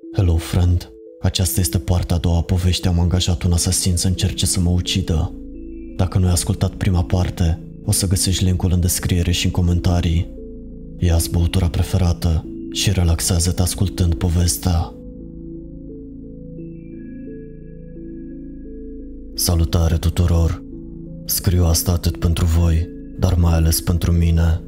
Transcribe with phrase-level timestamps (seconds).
[0.00, 0.92] Hello, friend.
[1.20, 2.88] Aceasta este partea a doua a poveștii.
[2.88, 5.32] Am angajat un asasin să încerce să mă ucidă.
[5.96, 10.34] Dacă nu ai ascultat prima parte, o să găsești linkul în descriere și în comentarii.
[10.98, 14.92] Ia-ți băutura preferată și relaxează-te ascultând povestea.
[19.34, 20.62] Salutare tuturor!
[21.24, 22.88] Scriu asta atât pentru voi,
[23.18, 24.62] dar mai ales pentru mine.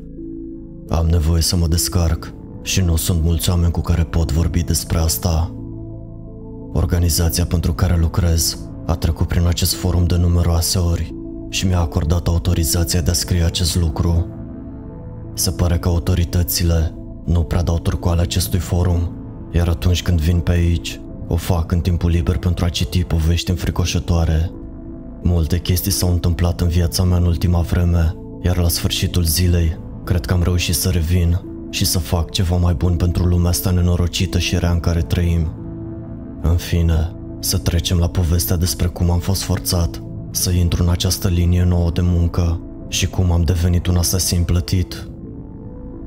[0.89, 4.99] Am nevoie să mă descarc și nu sunt mulți oameni cu care pot vorbi despre
[4.99, 5.55] asta.
[6.73, 11.15] Organizația pentru care lucrez a trecut prin acest forum de numeroase ori
[11.49, 14.27] și mi-a acordat autorizația de a scrie acest lucru.
[15.35, 19.13] Se pare că autoritățile nu prea dau turcoale acestui forum,
[19.51, 23.51] iar atunci când vin pe aici, o fac în timpul liber pentru a citi povești
[23.51, 24.51] înfricoșătoare.
[25.23, 30.27] Multe chestii s-au întâmplat în viața mea în ultima vreme, iar la sfârșitul zilei, cred
[30.27, 31.41] că am reușit să revin
[31.71, 35.53] și să fac ceva mai bun pentru lumea asta nenorocită și rea în care trăim.
[36.43, 41.29] În fine, să trecem la povestea despre cum am fost forțat să intru în această
[41.29, 45.09] linie nouă de muncă și cum am devenit un asasin plătit.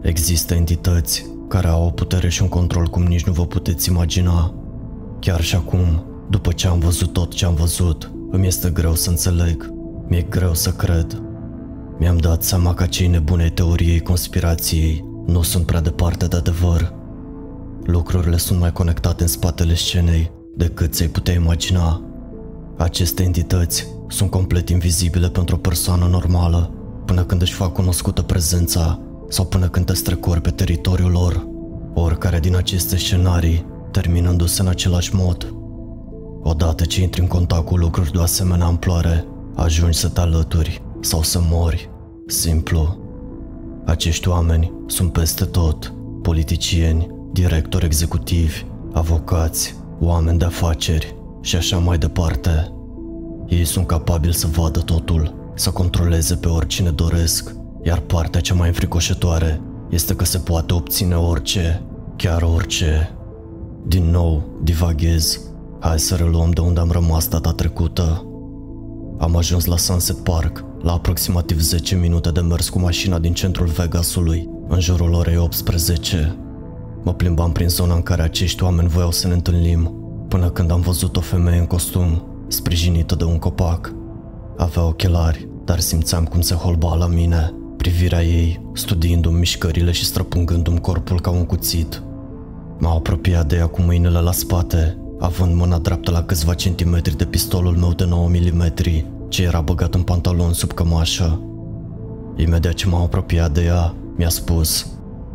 [0.02, 4.54] Există entități care au o putere și un control cum nici nu vă puteți imagina.
[5.20, 9.10] Chiar și acum, după ce am văzut tot ce am văzut, îmi este greu să
[9.10, 9.74] înțeleg,
[10.08, 11.22] mi-e greu să cred.
[12.00, 16.94] Mi-am dat seama că cei nebune teoriei conspirației nu sunt prea departe de adevăr.
[17.84, 22.02] Lucrurile sunt mai conectate în spatele scenei decât ți-ai putea imagina.
[22.78, 26.72] Aceste entități sunt complet invizibile pentru o persoană normală
[27.06, 31.48] până când își fac cunoscută prezența sau până când te strecori pe teritoriul lor.
[31.94, 35.54] Oricare din aceste scenarii terminându-se în același mod.
[36.44, 40.82] Odată ce intri în contact cu lucruri de o asemenea amploare, ajungi să te alături
[41.02, 41.90] sau să mori.
[42.28, 43.03] Simplu.
[43.86, 51.98] Acești oameni sunt peste tot, politicieni, directori executivi, avocați, oameni de afaceri și așa mai
[51.98, 52.74] departe.
[53.48, 58.68] Ei sunt capabili să vadă totul, să controleze pe oricine doresc, iar partea cea mai
[58.68, 61.82] înfricoșătoare este că se poate obține orice,
[62.16, 63.12] chiar orice.
[63.88, 65.40] Din nou, divaghez.
[65.80, 68.26] Hai să reluăm de unde am rămas data trecută.
[69.18, 73.68] Am ajuns la Sunset Park, la aproximativ 10 minute de mers cu mașina din centrul
[73.68, 76.36] Vegasului, în jurul orei 18.
[77.04, 79.94] Mă plimbam prin zona în care acești oameni voiau să ne întâlnim,
[80.28, 83.94] până când am văzut o femeie în costum, sprijinită de un copac.
[84.58, 90.82] Avea ochelari, dar simțeam cum se holba la mine, privirea ei, studiindu-mi mișcările și străpungându-mi
[90.82, 92.04] corpul ca un cuțit.
[92.80, 97.26] M-a apropiat de ea cu mâinile la spate, având mâna dreaptă la câțiva centimetri de
[97.26, 98.74] pistolul meu de 9 mm,
[99.34, 101.42] ce era băgat în pantalon sub cămașă.
[102.36, 104.88] Imediat ce m-am apropiat de ea, mi-a spus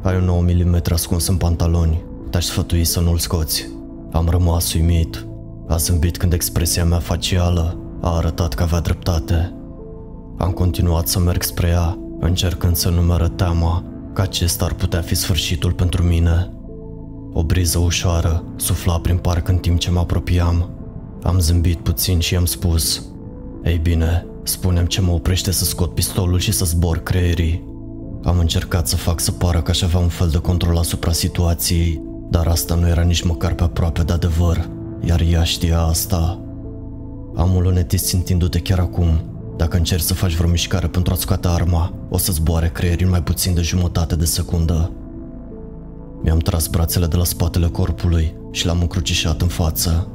[0.02, 3.68] Ai un 9 mm ascuns în pantaloni, te-aș sfătui să nu-l scoți.
[4.12, 5.26] Am rămas uimit.
[5.68, 9.54] A zâmbit când expresia mea facială a arătat că avea dreptate.
[10.36, 15.14] Am continuat să merg spre ea, încercând să numără teama că acesta ar putea fi
[15.14, 16.52] sfârșitul pentru mine.
[17.32, 20.70] O briză ușoară sufla prin parc în timp ce mă apropiam.
[21.22, 23.02] Am zâmbit puțin și i-am spus
[23.64, 27.64] Ei bine, spunem ce mă oprește să scot pistolul și să zbor creierii.
[28.24, 32.02] Am încercat să fac să pară că aș avea un fel de control asupra situației,
[32.30, 34.68] dar asta nu era nici măcar pe aproape de adevăr,
[35.00, 36.40] iar ea știa asta.
[37.36, 39.20] Am ulunetit simțindu-te chiar acum.
[39.56, 43.10] Dacă încerci să faci vreo mișcare pentru a scoate arma, o să zboare creierii în
[43.10, 44.92] mai puțin de jumătate de secundă.
[46.22, 50.08] Mi-am tras brațele de la spatele corpului și l-am încrucișat în față.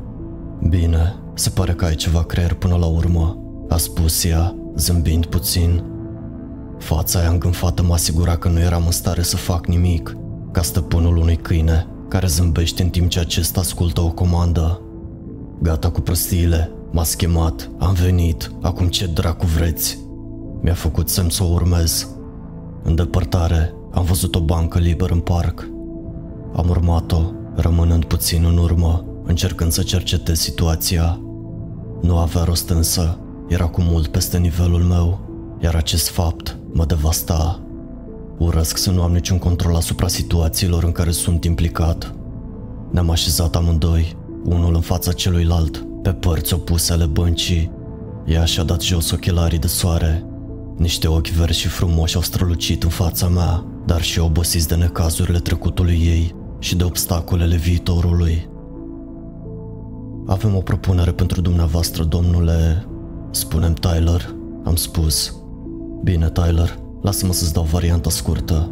[0.69, 3.37] Bine, se pare că ai ceva creier până la urmă,
[3.69, 5.83] a spus ea, zâmbind puțin.
[6.77, 10.17] Fața aia îngânfată mă asigura că nu eram în stare să fac nimic,
[10.51, 14.81] ca stăpânul unui câine care zâmbește în timp ce acesta ascultă o comandă.
[15.61, 19.99] Gata cu prostiile, m-a schemat, am venit, acum ce dracu vreți?
[20.61, 22.07] Mi-a făcut semn să o urmez.
[22.83, 25.67] În depărtare, am văzut o bancă liberă în parc.
[26.55, 27.21] Am urmat-o,
[27.55, 31.21] rămânând puțin în urmă, încercând să cercetez situația.
[32.01, 33.17] Nu avea rost însă,
[33.47, 35.19] era cu mult peste nivelul meu,
[35.61, 37.59] iar acest fapt mă devasta.
[38.37, 42.15] Urăsc să nu am niciun control asupra situațiilor în care sunt implicat.
[42.91, 47.71] Ne-am așezat amândoi, unul în fața celuilalt, pe părți opuse ale băncii.
[48.25, 50.25] Ea și-a dat jos ochelarii de soare.
[50.77, 55.39] Niște ochi verzi și frumoși au strălucit în fața mea, dar și obosiți de necazurile
[55.39, 58.49] trecutului ei și de obstacolele viitorului.
[60.25, 62.85] Avem o propunere pentru dumneavoastră, domnule...
[63.31, 65.35] Spunem Tyler, am spus.
[66.03, 68.71] Bine, Tyler, lasă-mă să-ți dau varianta scurtă.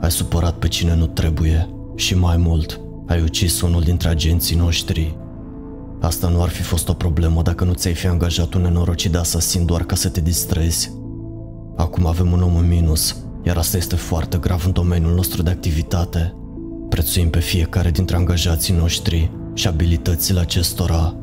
[0.00, 5.16] Ai supărat pe cine nu trebuie și mai mult, ai ucis unul dintre agenții noștri.
[6.00, 9.18] Asta nu ar fi fost o problemă dacă nu ți-ai fi angajat un nenorocit de
[9.18, 10.92] asasin doar ca să te distrezi.
[11.76, 15.50] Acum avem un om în minus, iar asta este foarte grav în domeniul nostru de
[15.50, 16.34] activitate.
[16.88, 21.14] Prețuim pe fiecare dintre angajații noștri și abilitățile acestora.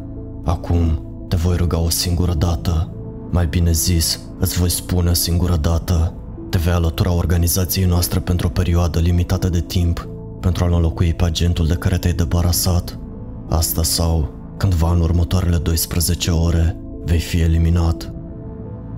[0.44, 2.92] Acum, te voi ruga o singură dată.
[3.32, 6.14] Mai bine zis, îți voi spune o singură dată.
[6.50, 10.08] Te vei alătura organizației noastre pentru o perioadă limitată de timp,
[10.40, 13.00] pentru a-l înlocui pe agentul de care te-ai debarasat.
[13.50, 18.12] Asta sau, cândva în următoarele 12 ore, vei fi eliminat.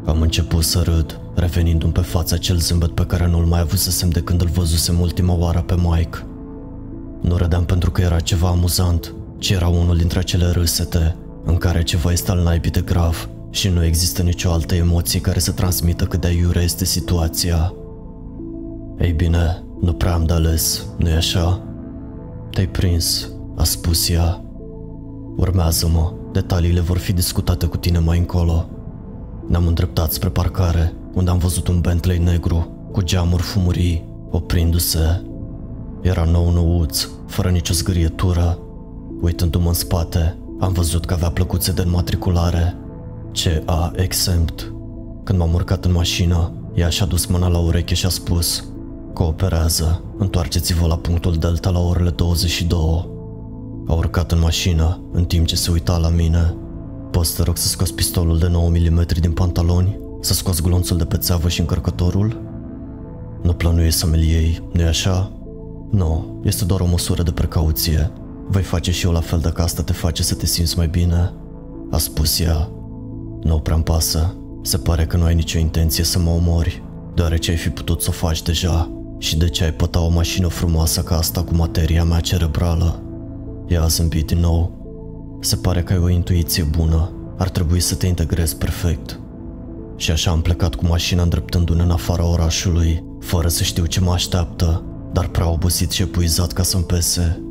[0.06, 4.22] Am început să râd, revenind-mi pe fața acel zâmbet pe care nu-l mai avusesem de
[4.22, 6.26] când îl văzusem ultima oară pe Mike.
[7.22, 11.84] Nu râdeam pentru că era ceva amuzant, ci era unul dintre acele râsete în care
[11.84, 16.06] ceva este al naibii de grav și nu există nicio altă emoție care să transmită
[16.06, 17.74] cât de iure este situația.
[19.00, 21.62] Ei bine, nu prea am de ales, nu-i așa?
[22.52, 24.44] Te-ai prins, a spus ea.
[25.36, 28.70] Urmează-mă, detaliile vor fi discutate cu tine mai încolo.
[29.48, 35.22] Ne-am îndreptat spre parcare, unde am văzut un Bentley negru, cu geamuri fumurii, oprindu-se.
[36.02, 38.60] Era nou nouț, fără nicio zgârietură.
[39.22, 42.76] Uitându-mă în spate, am văzut că avea plăcuțe de înmatriculare.
[43.32, 44.74] CA exempt.
[45.24, 48.64] Când m-am urcat în mașină, ea și-a dus mâna la ureche și a spus
[49.14, 53.10] Cooperează, întoarceți-vă la punctul Delta la orele 22.
[53.88, 56.56] A urcat în mașină, în timp ce se uita la mine.
[57.12, 60.00] Poți te rog să scoți pistolul de 9 mm din pantaloni?
[60.22, 62.42] Să scoți glonțul de pe țeavă și încărcătorul?
[63.42, 65.32] Nu plănuiești să-mi iei, nu-i așa?
[65.90, 68.12] Nu, este doar o măsură de precauție.
[68.48, 71.34] Voi face și eu la fel dacă asta te face să te simți mai bine?
[71.92, 72.70] A spus ea.
[73.44, 74.36] Nu prea pasă.
[74.62, 76.84] Se pare că nu ai nicio intenție să mă omori,
[77.16, 78.92] deoarece ai fi putut să o faci deja.
[79.18, 83.02] Și de ce ai păta o mașină frumoasă ca asta cu materia mea cerebrală?
[83.68, 84.78] Ea a zâmbit din nou.
[85.42, 87.12] Se pare că ai o intuiție bună.
[87.38, 89.20] Ar trebui să te integrezi perfect.
[89.96, 94.12] Și așa am plecat cu mașina îndreptându-ne în afara orașului, fără să știu ce mă
[94.12, 94.84] așteaptă,
[95.14, 97.42] dar prea obosit și epuizat ca să-mi pese.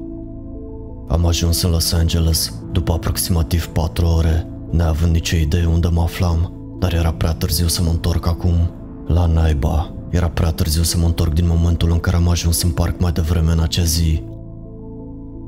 [1.09, 6.53] Am ajuns în Los Angeles după aproximativ 4 ore, neavând nicio idee unde mă aflam,
[6.79, 8.71] dar era prea târziu să mă întorc acum.
[9.07, 12.71] La naiba, era prea târziu să mă întorc din momentul în care am ajuns în
[12.71, 14.23] parc mai devreme în acea zi.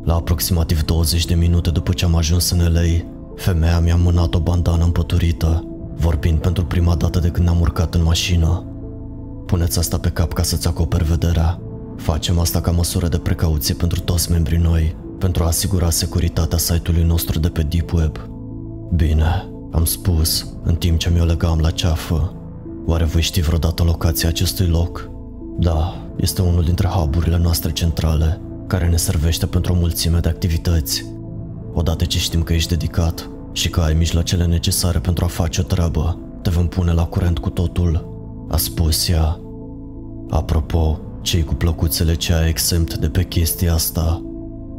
[0.05, 3.05] La aproximativ 20 de minute după ce am ajuns în LA,
[3.37, 5.65] femeia mi-a mânat o bandană împăturită,
[5.97, 8.65] vorbind pentru prima dată de când am urcat în mașină.
[9.47, 11.61] Puneți asta pe cap ca să-ți acoperi vederea.
[12.01, 17.03] Facem asta ca măsură de precauție pentru toți membrii noi, pentru a asigura securitatea site-ului
[17.03, 18.17] nostru de pe Deep Web.
[18.95, 22.35] Bine, am spus, în timp ce mi-o legam la ceafă.
[22.87, 25.11] Oare voi ști vreodată locația acestui loc?
[25.59, 31.05] Da, este unul dintre hub noastre centrale, care ne servește pentru o mulțime de activități.
[31.73, 35.65] Odată ce știm că ești dedicat și că ai mijloacele necesare pentru a face o
[35.65, 38.09] treabă, te vom pune la curent cu totul,
[38.51, 39.41] a spus ea.
[40.29, 44.23] Apropo, cei cu plăcuțele ce ai exempt de pe chestia asta,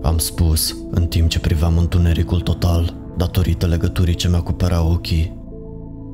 [0.01, 5.37] am spus, în timp ce priveam întunericul total, datorită legăturii ce mi-acoperea ochii.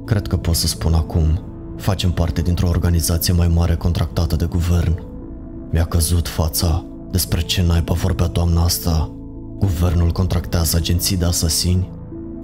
[0.05, 1.39] Cred că pot să spun acum,
[1.77, 5.03] facem parte dintr-o organizație mai mare contractată de guvern.
[5.71, 9.11] Mi-a căzut fața despre ce naiba vorbea doamna asta.
[9.59, 11.89] Guvernul contractează agenții de asasini?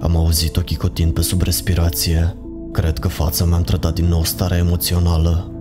[0.00, 2.36] Am auzit ochii cotind pe sub respirație.
[2.72, 5.53] Cred că fața mea am trădat din nou starea emoțională.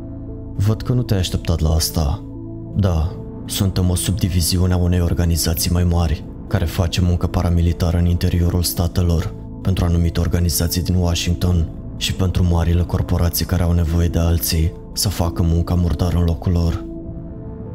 [0.55, 2.23] Văd că nu te-ai așteptat la asta.
[2.75, 8.63] Da, suntem o subdiviziune a unei organizații mai mari, care face muncă paramilitară în interiorul
[8.63, 11.67] statelor, pentru anumite organizații din Washington
[11.97, 16.51] și pentru marile corporații care au nevoie de alții să facă munca murdară în locul
[16.51, 16.83] lor.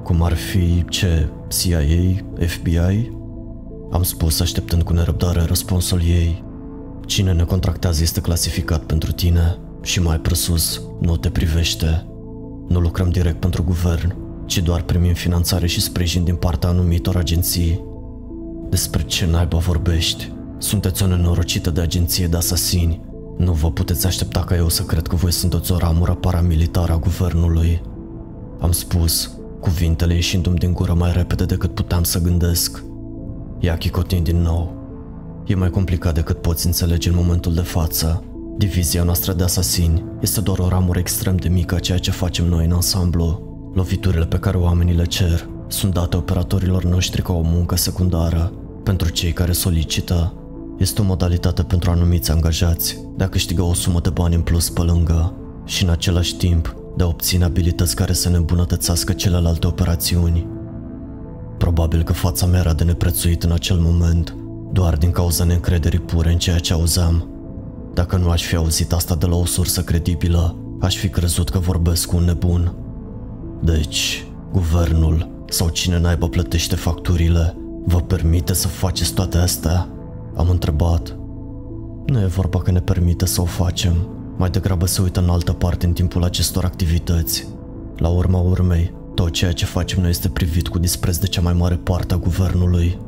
[0.03, 1.29] Cum ar fi ce?
[1.49, 1.81] CIA?
[2.47, 3.11] FBI?
[3.91, 6.45] Am spus așteptând cu nerăbdare răspunsul ei.
[7.07, 12.07] Cine ne contractează este clasificat pentru tine și mai presus, nu te privește.
[12.69, 14.15] Nu lucrăm direct pentru guvern,
[14.47, 17.85] ci doar primim finanțare și sprijin din partea anumitor agenții.
[18.71, 20.33] Despre ce naiba vorbești?
[20.59, 23.01] Sunteți o nenorocită de agenție de asasini.
[23.37, 26.99] Nu vă puteți aștepta ca eu să cred că voi sunteți o ramură paramilitară a
[26.99, 27.83] guvernului.
[28.61, 32.83] Am spus, cuvintele ieșindu-mi din gură mai repede decât puteam să gândesc.
[33.61, 34.75] Ea chicotind din nou.
[35.47, 38.23] E mai complicat decât poți înțelege în momentul de față.
[38.59, 42.47] Divizia noastră de asasini este doar o ramură extrem de mică a ceea ce facem
[42.47, 43.43] noi în ansamblu.
[43.75, 48.53] Loviturile pe care oamenii le cer sunt date operatorilor noștri ca o muncă secundară.
[48.83, 50.35] Pentru cei care solicită,
[50.79, 54.71] este o modalitate pentru anumiți angajați de a câștiga o sumă de bani în plus
[54.71, 55.35] pe lângă
[55.65, 60.47] și în același timp de a obține abilități care să ne îmbunătățească celelalte operațiuni.
[61.59, 64.37] Probabil că fața mea era de neprețuit în acel moment,
[64.73, 67.38] doar din cauza neîncrederii pure în ceea ce auzeam.
[67.99, 71.59] Dacă nu aș fi auzit asta de la o sursă credibilă, aș fi crezut că
[71.59, 72.75] vorbesc cu un nebun.
[73.63, 79.89] Deci, guvernul sau cine naiba plătește facturile vă permite să faceți toate astea?
[80.37, 81.17] Am întrebat.
[82.07, 85.53] Nu e vorba că ne permite să o facem, mai degrabă se uită în altă
[85.53, 87.47] parte în timpul acestor activități.
[87.97, 91.53] La urma urmei, tot ceea ce facem noi este privit cu dispreț de cea mai
[91.53, 92.99] mare parte a guvernului.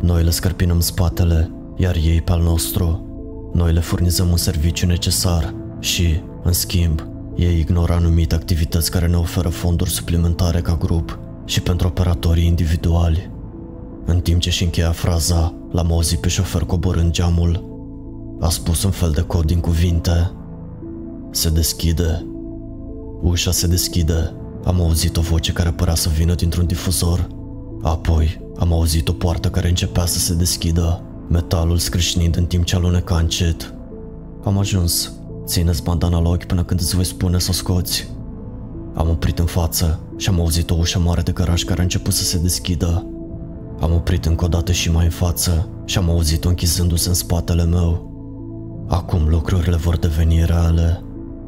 [0.00, 3.08] Noi le scărpinăm spatele, iar ei pe al nostru.
[3.54, 7.06] Noi le furnizăm un serviciu necesar și, în schimb,
[7.36, 13.30] ei ignoră anumite activități care ne oferă fonduri suplimentare ca grup și pentru operatorii individuali.
[14.04, 17.64] În timp ce și încheia fraza, l-am auzit pe șofer coborând geamul.
[18.40, 20.30] A spus un fel de cod din cuvinte.
[21.30, 22.26] Se deschide.
[23.22, 24.34] Ușa se deschide.
[24.64, 27.28] Am auzit o voce care părea să vină dintr-un difuzor.
[27.82, 31.02] Apoi am auzit o poartă care începea să se deschidă,
[31.34, 33.74] metalul scrâșnind în timp ce aluneca încet.
[34.44, 35.12] Am ajuns.
[35.44, 38.08] Țineți bandana la ochi până când îți voi spune să o scoți.
[38.94, 42.12] Am oprit în față și am auzit o ușă mare de garaj care a început
[42.12, 43.06] să se deschidă.
[43.80, 47.64] Am oprit încă o dată și mai în față și am auzit-o închizându-se în spatele
[47.64, 48.12] meu.
[48.88, 51.02] Acum lucrurile vor deveni reale.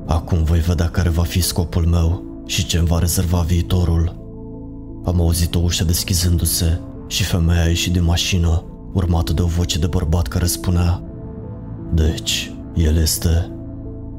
[0.07, 4.17] Acum voi vedea care va fi scopul meu și ce îmi va rezerva viitorul.
[5.05, 8.65] Am auzit o ușă deschizându-se și femeia a ieșit din mașină,
[8.97, 11.03] urmată de o voce de bărbat care spunea
[11.95, 13.51] Deci, el este...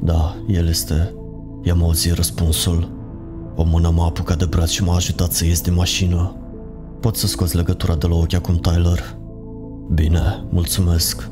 [0.01, 1.13] Da, el este...
[1.63, 2.91] I-am auzit răspunsul.
[3.55, 6.35] O mână m-a apucat de braț și m-a ajutat să ies din mașină.
[6.99, 9.17] Pot să scoți legătura de la ochi acum, Tyler?
[9.93, 11.29] Bine, mulțumesc.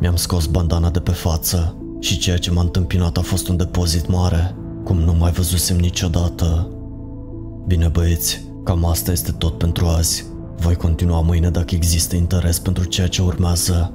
[0.00, 4.08] Mi-am scos bandana de pe față și ceea ce m-a întâmpinat a fost un depozit
[4.08, 6.70] mare, cum nu mai văzusem niciodată.
[7.66, 10.26] Bine băieți, cam asta este tot pentru azi.
[10.56, 13.92] Voi continua mâine dacă există interes pentru ceea ce urmează.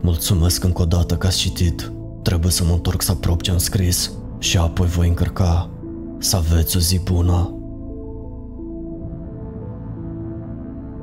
[0.00, 1.92] Mulțumesc încă o dată că ați citit.
[2.22, 5.70] Trebuie să mă întorc să aprob ce am scris și apoi voi încărca.
[6.18, 7.54] Să aveți o zi bună!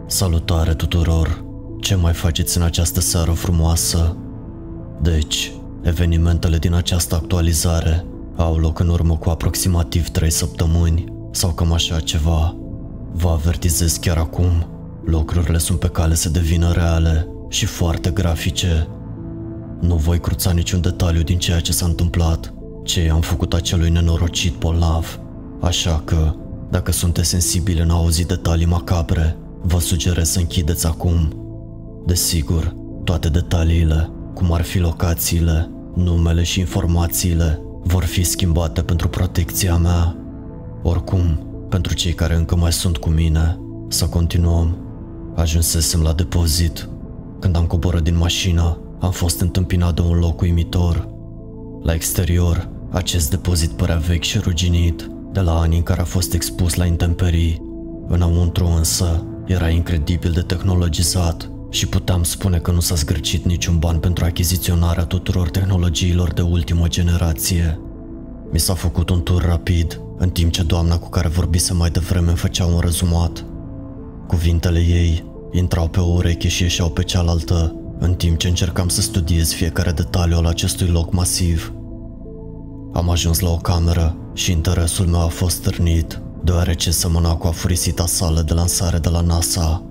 [0.06, 1.46] Salutare tuturor!
[1.80, 4.18] Ce mai faceți în această seară frumoasă?
[5.02, 5.52] Deci,
[5.82, 12.00] evenimentele din această actualizare au loc în urmă cu aproximativ 3 săptămâni sau cam așa
[12.00, 12.56] ceva.
[13.12, 14.66] Vă avertizez chiar acum,
[15.06, 18.88] lucrurile sunt pe cale să devină reale și foarte grafice.
[19.80, 22.54] Nu voi cruța niciun detaliu din ceea ce s-a întâmplat,
[22.84, 25.20] ce am făcut acelui nenorocit bolnav.
[25.62, 26.36] Așa că,
[26.70, 31.36] dacă sunteți sensibili în a auzi detalii macabre, vă sugerez să închideți acum.
[32.06, 39.78] Desigur, toate detaliile, cum ar fi locațiile, numele și informațiile, vor fi schimbate pentru protecția
[39.78, 40.16] mea.
[40.84, 44.81] Oricum, pentru cei care încă mai sunt cu mine, să continuăm.
[45.42, 46.90] Ajunsesem la depozit.
[47.40, 51.08] Când am coborât din mașină, am fost întâmpinat de un loc uimitor.
[51.84, 56.34] La exterior, acest depozit părea vechi și ruginit, de la anii în care a fost
[56.34, 57.62] expus la intemperii.
[58.08, 64.00] Înăuntru însă, era incredibil de tehnologizat și puteam spune că nu s-a zgârcit niciun ban
[64.00, 67.80] pentru achiziționarea tuturor tehnologiilor de ultimă generație.
[68.52, 72.28] Mi s-a făcut un tur rapid, în timp ce doamna cu care vorbise mai devreme
[72.28, 73.46] îmi făcea un rezumat.
[74.28, 79.02] Cuvintele ei intrau pe o ureche și ieșeau pe cealaltă, în timp ce încercam să
[79.02, 81.74] studiez fiecare detaliu al acestui loc masiv.
[82.94, 88.06] Am ajuns la o cameră și interesul meu a fost stârnit, deoarece semăna cu afurisita
[88.06, 89.84] sală de lansare de la NASA.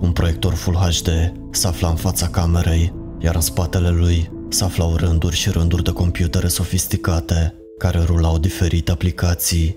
[0.00, 1.08] Un proiector Full HD
[1.50, 5.92] se afla în fața camerei, iar în spatele lui se aflau rânduri și rânduri de
[5.92, 9.76] computere sofisticate care rulau diferite aplicații.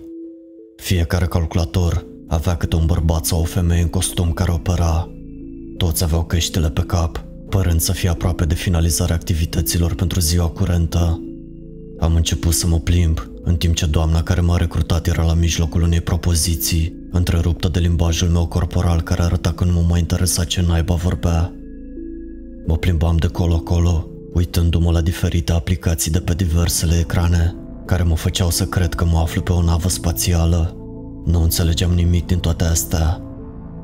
[0.76, 5.11] Fiecare calculator avea câte un bărbat sau o femeie în costum care opera.
[5.82, 11.22] Toți aveau căștile pe cap, părând să fie aproape de finalizarea activităților pentru ziua curentă.
[12.00, 15.82] Am început să mă plimb, în timp ce doamna care m-a recrutat era la mijlocul
[15.82, 20.62] unei propoziții, întreruptă de limbajul meu corporal care arăta că nu mă mai interesa ce
[20.62, 21.54] naiba vorbea.
[22.68, 28.50] Mă plimbam de colo-colo, uitându-mă la diferite aplicații de pe diversele ecrane, care mă făceau
[28.50, 30.76] să cred că mă aflu pe o navă spațială.
[31.26, 33.22] Nu înțelegeam nimic din toate astea.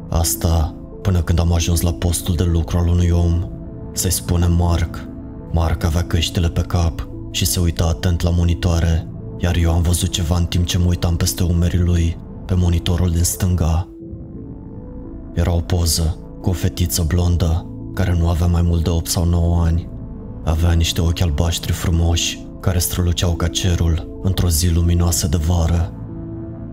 [0.09, 3.49] Asta până când am ajuns la postul de lucru al unui om,
[3.93, 5.07] să-i spunem Mark.
[5.51, 10.09] Mark avea căștile pe cap și se uita atent la monitoare, iar eu am văzut
[10.09, 13.87] ceva în timp ce mă uitam peste umerii lui, pe monitorul din stânga.
[15.33, 19.25] Era o poză cu o fetiță blondă care nu avea mai mult de 8 sau
[19.25, 19.89] 9 ani.
[20.43, 25.93] Avea niște ochi albaștri frumoși care străluceau ca cerul într-o zi luminoasă de vară.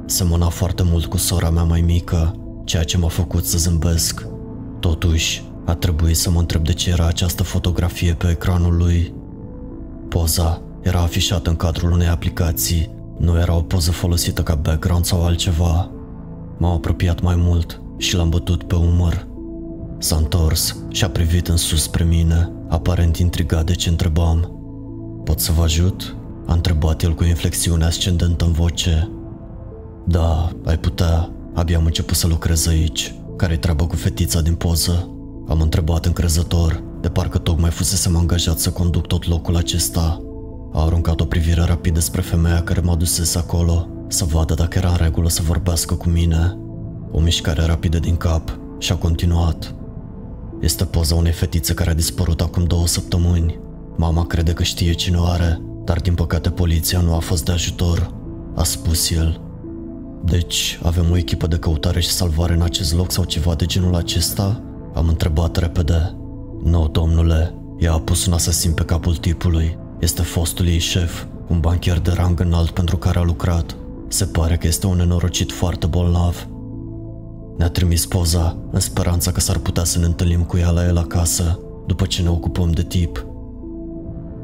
[0.06, 4.26] Semăna foarte mult cu sora mea mai mică, ceea ce m-a făcut să zâmbesc.
[4.80, 9.14] Totuși, a trebuit să mă întreb de ce era această fotografie pe ecranul lui.
[10.08, 15.24] Poza era afișată în cadrul unei aplicații, nu era o poză folosită ca background sau
[15.24, 15.90] altceva.
[16.58, 19.26] M-am apropiat mai mult și l-am bătut pe umăr.
[19.98, 24.50] S-a întors și a privit în sus spre mine, aparent intrigat de ce întrebam.
[25.24, 26.16] Pot să vă ajut?
[26.46, 29.10] A întrebat el cu inflexiune ascendentă în voce.
[30.04, 31.33] Da, ai putea.
[31.54, 33.14] Abia am început să lucrez aici.
[33.36, 35.08] Care-i treaba cu fetița din poză?
[35.48, 40.22] Am întrebat încrezător, de parcă tocmai fusesem angajat să conduc tot locul acesta.
[40.72, 44.88] A aruncat o privire rapidă spre femeia care m-a dusese acolo, să vadă dacă era
[44.88, 46.58] în regulă să vorbească cu mine.
[47.10, 49.74] O mișcare rapidă din cap și a continuat.
[50.60, 53.58] Este poza unei fetițe care a dispărut acum două săptămâni.
[53.96, 57.52] Mama crede că știe cine o are, dar din păcate poliția nu a fost de
[57.52, 58.14] ajutor,
[58.54, 59.43] a spus el.
[60.24, 63.94] Deci, avem o echipă de căutare și salvare în acest loc sau ceva de genul
[63.94, 64.62] acesta?
[64.94, 66.16] Am întrebat repede.
[66.62, 69.78] Nu, domnule, ea a pus un asasin pe capul tipului.
[70.00, 73.76] Este fostul ei șef, un banchier de rang înalt pentru care a lucrat.
[74.08, 76.48] Se pare că este un nenorocit foarte bolnav.
[77.56, 80.96] Ne-a trimis poza, în speranța că s-ar putea să ne întâlnim cu ea la el
[80.96, 83.26] acasă, după ce ne ocupăm de tip.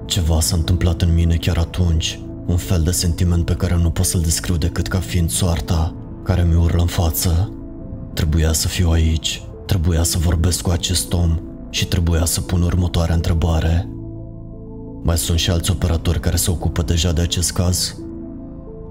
[0.05, 4.05] Ceva s-a întâmplat în mine chiar atunci, un fel de sentiment pe care nu pot
[4.05, 7.53] să-l descriu decât ca fiind soarta, care mi urlă în față.
[8.15, 11.39] Trebuia să fiu aici, trebuia să vorbesc cu acest om
[11.71, 13.89] și trebuia să pun următoarea întrebare.
[15.03, 17.97] Mai sunt și alți operatori care se ocupă deja de acest caz?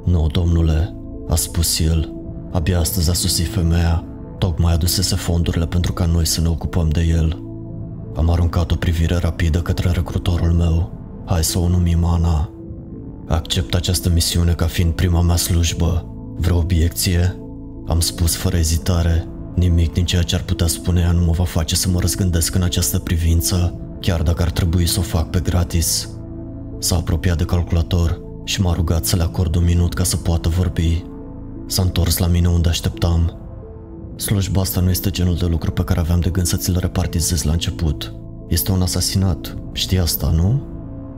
[0.05, 0.95] Nu, domnule,
[1.29, 2.13] a spus el.
[2.51, 4.03] Abia astăzi a susit femeia.
[4.37, 7.43] Tocmai adusese fondurile pentru ca noi să ne ocupăm de el.
[8.15, 10.91] Am aruncat o privire rapidă către recrutorul meu.
[11.25, 12.49] Hai să o numim Ana.
[13.29, 16.05] Accept această misiune ca fiind prima mea slujbă.
[16.38, 17.39] Vreo obiecție?
[17.88, 19.27] Am spus fără ezitare.
[19.55, 22.55] Nimic din ceea ce ar putea spune ea nu mă va face să mă răzgândesc
[22.55, 26.09] în această privință, chiar dacă ar trebui să o fac pe gratis.
[26.79, 30.50] S-a apropiat de calculator și m-a rugat să le acord un minut ca să poată
[30.50, 31.03] vorbi.
[31.68, 33.37] S-a întors la mine unde așteptam.
[34.15, 37.44] Slujba asta nu este genul de lucru pe care aveam de gând să ți-l repartizez
[37.44, 38.13] la început.
[38.48, 40.61] Este un asasinat, știi asta, nu?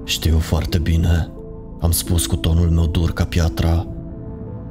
[0.05, 1.31] Știu foarte bine,
[1.81, 3.87] am spus cu tonul meu dur ca piatra.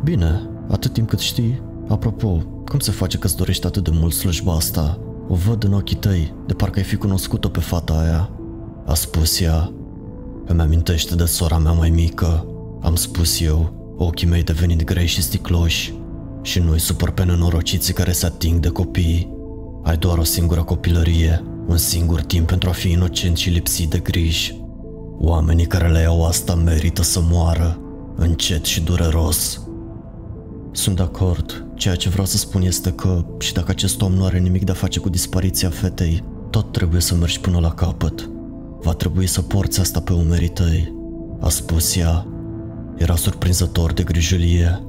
[0.05, 1.63] Bine, atât timp cât știi.
[1.89, 4.99] Apropo, cum se face că-ți dorești atât de mult slujba asta?
[5.29, 8.31] O văd în ochii tăi, de parcă ai fi cunoscut-o pe fata aia.
[8.87, 9.73] A spus ea.
[10.47, 12.47] Îmi amintește de sora mea mai mică.
[12.81, 15.95] Am spus eu, ochii mei devenind grei și sticloși.
[16.43, 19.35] Și nu-i supăr pe nenorociții care se ating de copii.
[19.83, 23.99] Ai doar o singură copilărie, un singur timp pentru a fi inocent și lipsit de
[23.99, 24.60] griji.
[25.23, 27.79] Oamenii care le iau asta merită să moară,
[28.17, 29.61] încet și dureros.
[30.73, 31.67] Sunt de acord.
[31.75, 34.71] Ceea ce vreau să spun este că, și dacă acest om nu are nimic de
[34.71, 38.31] a face cu dispariția fetei, tot trebuie să mergi până la capăt.
[38.83, 40.95] Va trebui să porți asta pe umerii tăi,
[41.41, 42.27] a spus ea.
[42.97, 44.83] Era surprinzător de grijulie.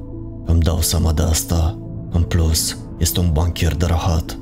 [0.44, 1.78] Îmi dau seama de asta.
[2.10, 4.38] În plus, este un banchier de rahat.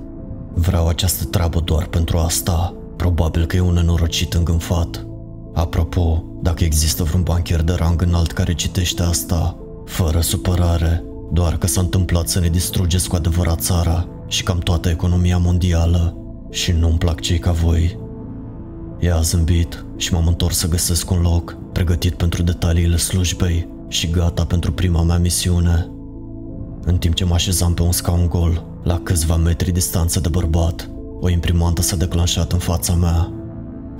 [0.54, 2.74] Vreau această treabă doar pentru asta.
[2.96, 5.04] Probabil că e un nenorocit îngânfat.
[5.52, 11.66] Apropo, dacă există vreun banchier de rang înalt care citește asta, fără supărare, doar că
[11.66, 16.16] s-a întâmplat să ne distrugeți cu adevărat țara și cam toată economia mondială
[16.50, 17.98] și nu-mi plac cei ca voi.
[19.00, 24.10] Ea a zâmbit și m-am întors să găsesc un loc pregătit pentru detaliile slujbei și
[24.10, 25.90] gata pentru prima mea misiune.
[26.84, 30.90] În timp ce mă așezam pe un scaun gol, la câțiva metri distanță de bărbat,
[31.20, 33.32] o imprimantă s-a declanșat în fața mea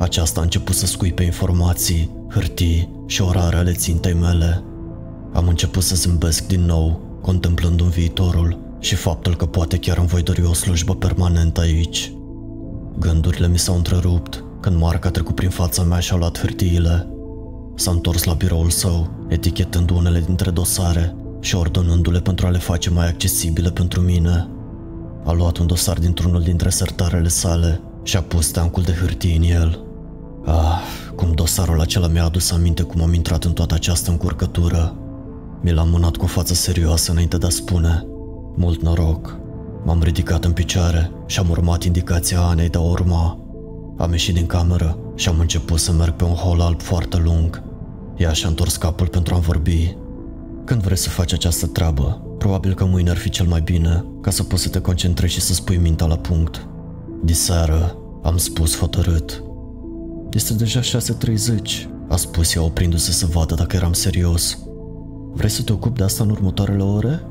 [0.01, 4.63] aceasta a început să scuipe informații, hârtii și orare ale țintei mele.
[5.33, 10.07] Am început să zâmbesc din nou, contemplând un viitorul și faptul că poate chiar îmi
[10.07, 12.13] voi dori o slujbă permanentă aici.
[12.99, 17.09] Gândurile mi s-au întrerupt când Marca a trecut prin fața mea și a luat hârtiile.
[17.75, 22.91] S-a întors la biroul său, etichetând unele dintre dosare și ordonându-le pentru a le face
[22.91, 24.49] mai accesibile pentru mine.
[25.25, 29.43] A luat un dosar dintr-unul dintre sertarele sale și a pus teancul de hârtie în
[29.43, 29.85] el.
[30.45, 30.81] Ah,
[31.15, 34.95] cum dosarul acela mi-a adus aminte cum am intrat în toată această încurcătură.
[35.61, 38.05] Mi l-am mânat cu o față serioasă înainte de a spune.
[38.57, 39.39] Mult noroc.
[39.85, 43.39] M-am ridicat în picioare și am urmat indicația Anei de a urma.
[43.99, 47.63] Am ieșit din cameră și am început să merg pe un hol alb foarte lung.
[48.17, 49.97] Ea și-a întors capul pentru a vorbi.
[50.65, 54.31] Când vrei să faci această treabă, probabil că mâine ar fi cel mai bine, ca
[54.31, 56.67] să poți să te concentrezi și să spui mintea la punct.
[57.25, 59.43] Diseară, am spus hotărât.
[60.33, 64.59] Este deja 6.30, a spus ea oprindu-se să vadă dacă eram serios.
[65.33, 67.23] Vrei să te ocupi de asta în următoarele ore?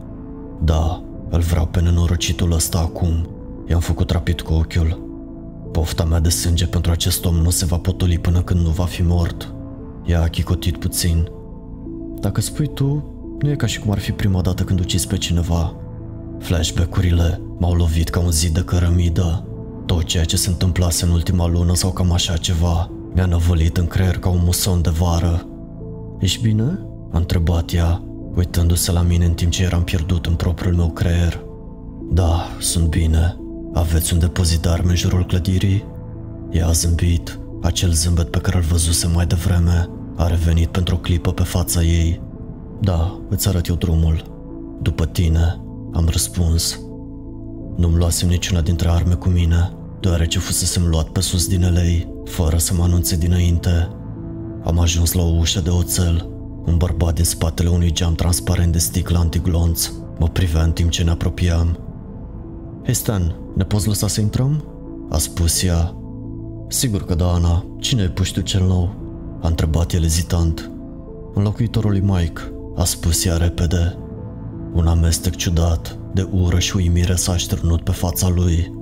[0.63, 3.29] Da, Îl vreau pe nenorocitul ăsta acum.
[3.67, 5.07] I-am făcut rapid cu ochiul.
[5.71, 8.85] Pofta mea de sânge pentru acest om nu se va potoli până când nu va
[8.85, 9.53] fi mort.
[10.05, 11.27] Ea a chicotit puțin.
[12.19, 15.17] Dacă spui tu, nu e ca și cum ar fi prima dată când ucizi pe
[15.17, 15.75] cineva.
[16.39, 19.48] Flashback-urile m-au lovit ca un zid de cărămidă.
[19.89, 23.87] Tot ceea ce se întâmplase în ultima lună sau cam așa ceva mi-a năvălit în
[23.87, 25.47] creier ca un muson de vară.
[26.19, 26.79] Ești bine?"
[27.11, 28.03] a întrebat ea,
[28.35, 31.41] uitându-se la mine în timp ce eram pierdut în propriul meu creier.
[32.11, 33.37] Da, sunt bine.
[33.73, 35.85] Aveți un depozit de arme în jurul clădirii?
[36.51, 37.39] Ea a zâmbit.
[37.61, 41.81] Acel zâmbet pe care îl văzuse mai devreme a revenit pentru o clipă pe fața
[41.81, 42.21] ei.
[42.81, 44.23] Da, îți arăt eu drumul.
[44.81, 45.61] După tine,
[45.93, 46.79] am răspuns.
[47.75, 52.57] Nu-mi luasem niciuna dintre arme cu mine, deoarece fusesem luat pe sus din elei, fără
[52.57, 53.89] să mă anunțe dinainte.
[54.63, 56.29] Am ajuns la o ușă de oțel.
[56.65, 61.03] Un bărbat din spatele unui geam transparent de sticlă antiglonț mă privea în timp ce
[61.03, 61.79] ne apropiam.
[62.83, 64.63] Hei Stan, ne poți lăsa să intrăm?
[65.09, 65.95] A spus ea.
[66.67, 67.65] Sigur că da, Ana.
[67.79, 68.95] Cine e puștiu cel nou?
[69.41, 70.71] A întrebat el ezitant.
[71.33, 72.41] Înlocuitorul lui Mike,
[72.75, 73.97] a spus ea repede.
[74.73, 78.78] Un amestec ciudat, de ură și uimire s-a așternut pe fața lui.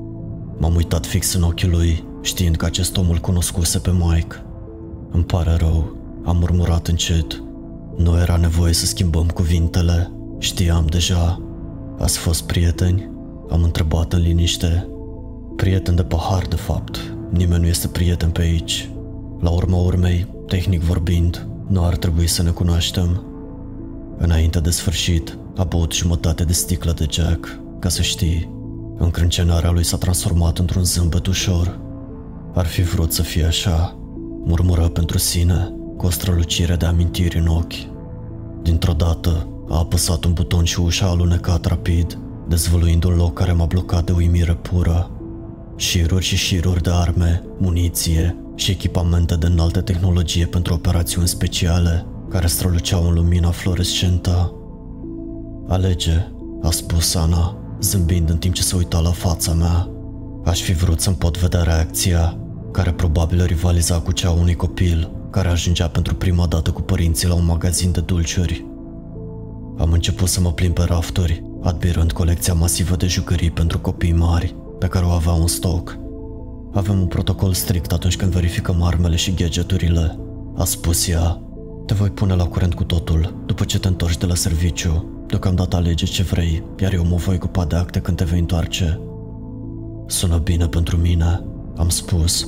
[0.57, 4.35] M-am uitat fix în ochii lui, știind că acest om îl cunoscuse pe Mike.
[5.11, 7.43] Îmi pare rău, am murmurat încet.
[7.97, 11.41] Nu era nevoie să schimbăm cuvintele, știam deja.
[11.99, 13.09] Ați fost prieteni?
[13.49, 14.87] Am întrebat în liniște.
[15.55, 17.15] Prieten de pahar, de fapt.
[17.29, 18.89] Nimeni nu este prieten pe aici.
[19.39, 23.23] La urma urmei, tehnic vorbind, nu ar trebui să ne cunoaștem.
[24.17, 28.56] Înainte de sfârșit, a băut jumătate de sticlă de Jack, ca să știi.
[28.97, 31.79] Încrâncenarea lui s-a transformat într-un zâmbet ușor.
[32.53, 33.97] Ar fi vrut să fie așa,
[34.45, 37.95] murmură pentru sine, cu o strălucire de amintiri în ochi.
[38.61, 43.51] Dintr-o dată, a apăsat un buton și ușa a alunecat rapid, dezvăluind un loc care
[43.51, 45.11] m-a blocat de uimire pură.
[45.75, 52.47] Șiruri și șiruri de arme, muniție și echipamente de înaltă tehnologie pentru operațiuni speciale, care
[52.47, 54.53] străluceau în lumina fluorescentă.
[55.67, 56.27] Alege,
[56.61, 59.89] a spus Ana, zâmbind în timp ce se uita la fața mea.
[60.45, 62.37] Aș fi vrut să-mi pot vedea reacția,
[62.71, 67.33] care probabil rivaliza cu cea unui copil care ajungea pentru prima dată cu părinții la
[67.33, 68.65] un magazin de dulciuri.
[69.77, 74.55] Am început să mă plimb pe rafturi, admirând colecția masivă de jucării pentru copii mari
[74.79, 75.97] pe care o aveau în stoc.
[76.73, 80.19] Avem un protocol strict atunci când verificăm armele și gadgeturile,
[80.57, 81.41] a spus ea.
[81.85, 85.16] Te voi pune la curent cu totul după ce te întorci de la serviciu.
[85.27, 88.99] Deocamdată alege ce vrei, iar eu mă voi ocupa de acte când te vei întoarce.
[90.05, 91.43] Sună bine pentru mine,
[91.77, 92.47] am spus.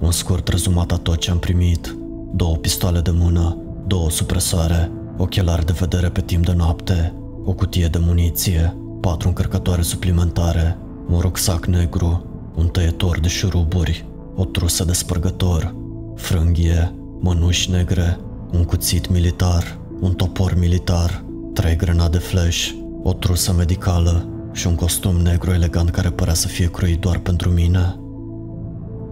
[0.00, 1.96] Un scurt rezumat a tot ce am primit.
[2.32, 3.56] Două pistoale de mână,
[3.86, 9.82] două supresoare, ochelari de vedere pe timp de noapte, o cutie de muniție, patru încărcătoare
[9.82, 10.78] suplimentare,
[11.10, 15.74] un rucsac negru, un tăietor de șuruburi, o trusă de spărgător,
[16.14, 18.18] frânghie, mănuși negre,
[18.52, 22.70] un cuțit militar, un topor militar, trei grenade flash,
[23.02, 27.50] o trusă medicală și un costum negru elegant care părea să fie croit doar pentru
[27.50, 27.96] mine.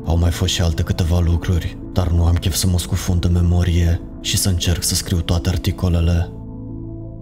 [0.04, 3.32] Au mai fost și alte câteva lucruri, dar nu am chef să mă scufund în
[3.32, 6.30] memorie și să încerc să scriu toate articolele.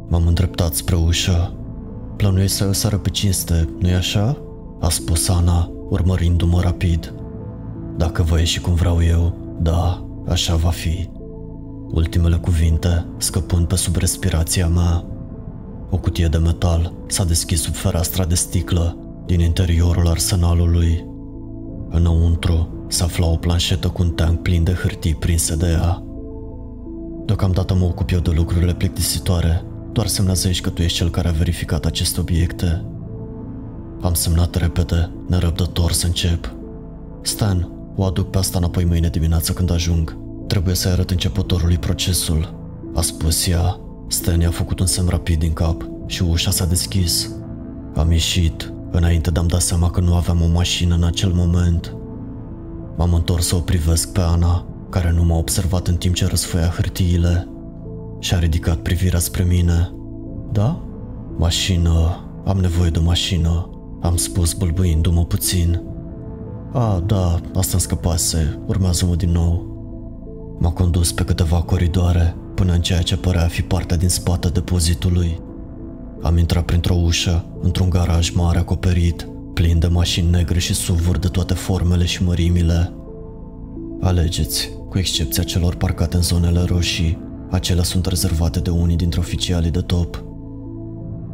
[0.09, 1.55] M-am îndreptat spre ușă.
[2.17, 4.39] Plănuiești să o sară pe cinste, nu-i așa?
[4.81, 7.15] A spus Ana, urmărindu-mă rapid.
[7.97, 11.09] Dacă vă ieși cum vreau eu, da, așa va fi.
[11.95, 15.05] Ultimele cuvinte, scăpând pe sub respirația mea.
[15.91, 21.07] O cutie de metal s-a deschis sub fereastra de sticlă din interiorul arsenalului.
[21.91, 26.03] Înăuntru se afla o planșetă cu un tank plin de hârtii prinse de ea.
[27.27, 31.29] Deocamdată mă ocup eu de lucrurile plictisitoare, doar semnează aici că tu ești cel care
[31.29, 32.85] a verificat aceste obiecte.
[34.01, 36.55] Am semnat repede, nerăbdător să încep.
[37.23, 40.24] Stan, o aduc pe asta înapoi mâine dimineață când ajung.
[40.47, 42.55] Trebuie să-i arăt începătorului procesul,
[42.95, 43.79] a spus ea.
[44.09, 47.31] Stan i-a făcut un semn rapid din cap și ușa s-a deschis.
[47.95, 51.97] Am ieșit, înainte de a-mi da seama că nu aveam o mașină în acel moment.
[52.97, 56.67] M-am întors să o privesc pe Ana, care nu m-a observat în timp ce răsfăia
[56.67, 57.49] hârtiile.
[58.19, 59.93] Și-a ridicat privirea spre mine.
[60.53, 60.83] Da?
[61.37, 65.83] Mașină, am nevoie de o mașină, am spus bâlbâindu-mă puțin.
[66.73, 69.74] A, da, asta îmi scăpase, urmează-mă din nou.
[70.65, 74.49] M-a condus pe câteva coridoare, până în ceea ce părea a fi partea din spate
[74.49, 75.41] depozitului.
[76.23, 81.29] Am intrat printr-o ușă, într-un garaj mare acoperit, plin de mașini negre și suvuri de
[81.29, 82.93] toate formele și mărimile.
[84.01, 87.19] Alegeți, cu excepția celor parcate în zonele roșii,
[87.51, 90.25] acelea sunt rezervate de unii dintre oficialii de top.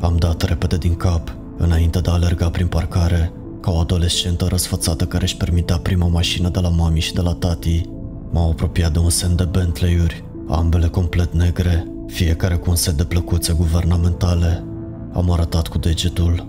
[0.00, 5.04] Am dat repede din cap înainte de a alerga prin parcare, ca o adolescentă răsfățată
[5.04, 7.88] care își permitea prima mașină de la mami și de la tati,
[8.30, 13.04] m-am apropiat de un semn de Bentley-uri, ambele complet negre, fiecare cu un set de
[13.04, 14.64] plăcuțe guvernamentale.
[15.12, 16.46] Am arătat cu degetul.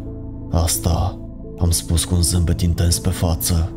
[0.52, 1.20] Asta,
[1.60, 3.72] am spus cu un zâmbet intens pe față.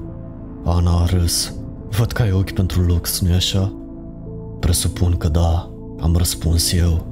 [0.65, 1.55] Ana a râs.
[1.91, 3.73] Văd că ai ochi pentru lux, nu-i așa?
[4.61, 7.07] Presupun că da, am răspuns eu.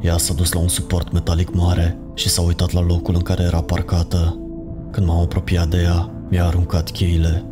[0.00, 3.42] Ea s-a dus la un suport metalic mare și s-a uitat la locul în care
[3.42, 4.38] era parcată.
[4.90, 7.44] Când m-am apropiat de ea, mi-a aruncat cheile.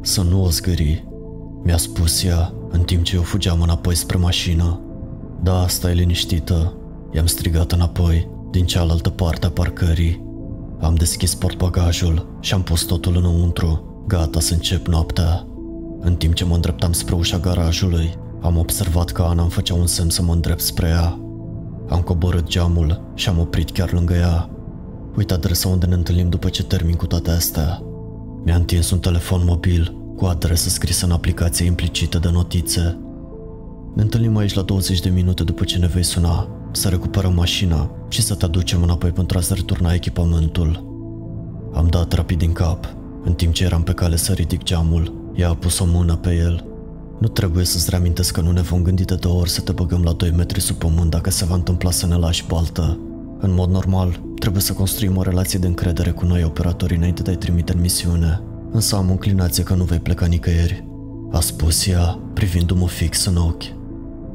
[0.00, 1.07] Să nu o zgâri,
[1.62, 4.80] mi-a spus ea, în timp ce eu fugeam înapoi spre mașină.
[5.42, 6.74] Da, stai liniștită,
[7.12, 10.26] i-am strigat înapoi, din cealaltă parte a parcării.
[10.80, 15.46] Am deschis portbagajul și am pus totul înăuntru, gata să încep noaptea.
[16.00, 19.86] În timp ce mă îndreptam spre ușa garajului, am observat că Ana îmi făcea un
[19.86, 21.18] semn să mă îndrept spre ea.
[21.88, 24.50] Am coborât geamul și am oprit chiar lângă ea.
[25.16, 27.82] Uite adresa unde ne întâlnim după ce termin cu toate astea.
[28.44, 32.98] Mi-a întins un telefon mobil cu adresă scrisă în aplicația implicită de notițe.
[33.94, 37.90] Ne întâlnim aici la 20 de minute după ce ne vei suna, să recuperăm mașina
[38.08, 40.86] și să te aducem înapoi pentru a-ți returna echipamentul.
[41.72, 42.96] Am dat rapid din cap.
[43.24, 46.34] În timp ce eram pe cale să ridic geamul, ea a pus o mână pe
[46.34, 46.68] el
[47.18, 50.02] nu trebuie să-ți reamintesc că nu ne vom gândi de două ori să te băgăm
[50.02, 52.98] la 2 metri sub pământ dacă se va întâmpla să ne lași baltă.
[53.38, 57.30] În mod normal, trebuie să construim o relație de încredere cu noi operatorii înainte de
[57.30, 58.42] a-i trimite în misiune.
[58.70, 60.86] Însă am o înclinație că nu vei pleca nicăieri.
[61.30, 63.64] A spus ea, privindu-mă fix în ochi.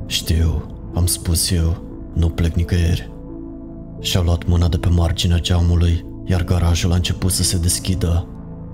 [0.06, 3.12] Știu, am spus eu, nu plec nicăieri.
[4.00, 8.28] Și-a luat mâna de pe marginea geamului, iar garajul a început să se deschidă.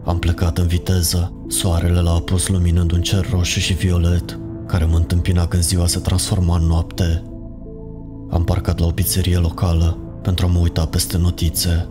[0.06, 4.95] Am plecat în viteză, soarele l-a apus luminând un cer roșu și violet, care mă
[4.95, 7.24] întâmpina când ziua se transforma în noapte.
[8.30, 11.88] Am parcat la o pizzerie locală pentru a mă uita peste notițe.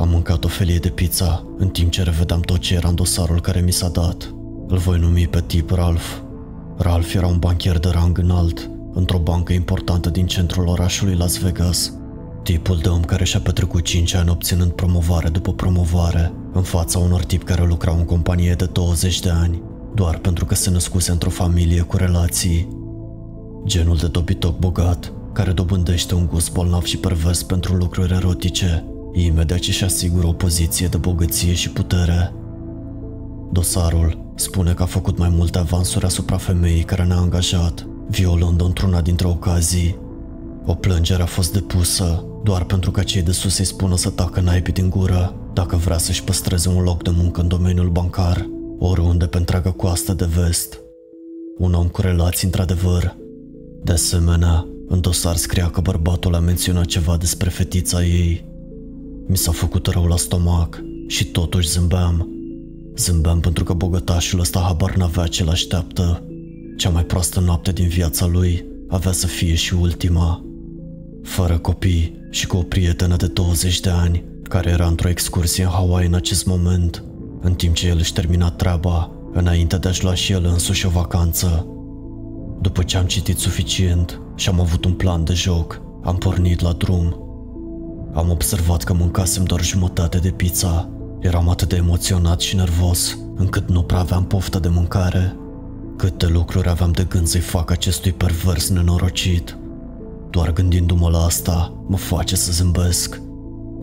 [0.00, 3.40] Am mâncat o felie de pizza în timp ce revedeam tot ce era în dosarul
[3.40, 4.34] care mi s-a dat.
[4.66, 6.04] Îl voi numi pe tip Ralph.
[6.76, 11.92] Ralph era un banchier de rang înalt, într-o bancă importantă din centrul orașului Las Vegas.
[12.42, 17.24] Tipul de om care și-a petrecut 5 ani obținând promovare după promovare în fața unor
[17.24, 19.62] tipi care lucrau în companie de 20 de ani,
[19.94, 22.68] doar pentru că se născuse într-o familie cu relații.
[23.64, 29.58] Genul de dobitoc bogat, care dobândește un gust bolnav și pervers pentru lucruri erotice, imediat
[29.58, 32.32] ce și asigură o poziție de bogăție și putere.
[33.52, 39.00] Dosarul spune că a făcut mai multe avansuri asupra femeii care ne-a angajat, violând-o într-una
[39.00, 39.98] dintre ocazii.
[40.66, 44.40] O plângere a fost depusă doar pentru ca cei de sus să-i spună să tacă
[44.40, 49.26] naipii din gură dacă vrea să-și păstreze un loc de muncă în domeniul bancar, oriunde
[49.26, 50.80] pe întreaga coastă de vest.
[51.58, 53.16] Un om cu relații într-adevăr.
[53.82, 58.49] De asemenea, în dosar scria că bărbatul a menționat ceva despre fetița ei.
[59.30, 62.28] Mi s-a făcut rău la stomac și totuși zâmbeam.
[62.96, 66.26] Zâmbeam pentru că bogătașul ăsta habar n-avea ce l-așteaptă.
[66.76, 70.44] Cea mai proastă noapte din viața lui avea să fie și ultima.
[71.22, 75.70] Fără copii și cu o prietenă de 20 de ani, care era într-o excursie în
[75.70, 77.04] Hawaii în acest moment,
[77.40, 80.90] în timp ce el își termina treaba, înainte de a-și lua și el însuși o
[80.90, 81.66] vacanță.
[82.60, 86.72] După ce am citit suficient și am avut un plan de joc, am pornit la
[86.72, 87.29] drum.
[88.14, 90.88] Am observat că mâncasem doar jumătate de pizza.
[91.20, 95.36] Eram atât de emoționat și nervos, încât nu prea aveam poftă de mâncare.
[95.96, 99.56] Câte lucruri aveam de gând să-i fac acestui pervers nenorocit.
[100.30, 103.20] Doar gândindu-mă la asta, mă face să zâmbesc.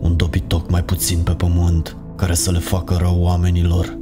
[0.00, 3.98] Un dobitoc mai puțin pe pământ, care să le facă rău oamenilor.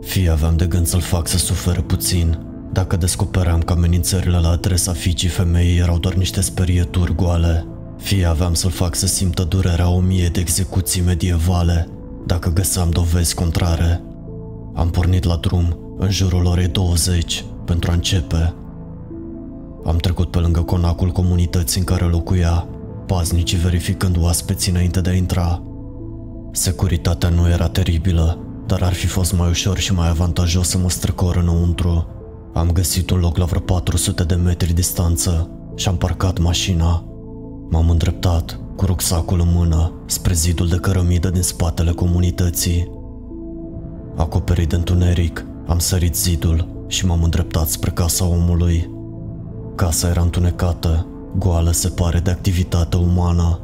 [0.00, 2.38] Fie aveam de gând să-l fac să suferă puțin,
[2.72, 7.66] dacă descopeream că amenințările la adresa fiicii femeii erau doar niște sperieturi goale,
[8.00, 11.88] fie aveam să-l fac să simtă durerea o mie de execuții medievale,
[12.26, 14.02] dacă găseam dovezi contrare.
[14.74, 18.54] Am pornit la drum în jurul orei 20 pentru a începe.
[19.84, 22.66] Am trecut pe lângă conacul comunității în care locuia
[23.06, 25.62] paznicii verificând oaspeții înainte de a intra.
[26.52, 30.90] Securitatea nu era teribilă, dar ar fi fost mai ușor și mai avantajos să mă
[30.90, 32.06] strecor înăuntru.
[32.54, 37.09] Am găsit un loc la vreo 400 de metri distanță și am parcat mașina.
[37.70, 42.90] M-am îndreptat, cu rucsacul în mână, spre zidul de cărămidă din spatele comunității.
[44.16, 48.90] Acoperit de întuneric, am sărit zidul și m-am îndreptat spre casa omului.
[49.74, 51.06] Casa era întunecată
[51.38, 53.58] goală se pare de activitate umană.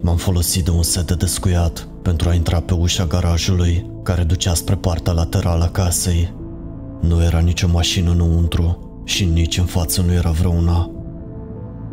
[0.00, 4.54] M-am folosit de un set de descuiat pentru a intra pe ușa garajului care ducea
[4.54, 6.34] spre partea laterală a casei.
[7.00, 10.90] Nu era nicio mașină înăuntru și nici în față nu era vreuna.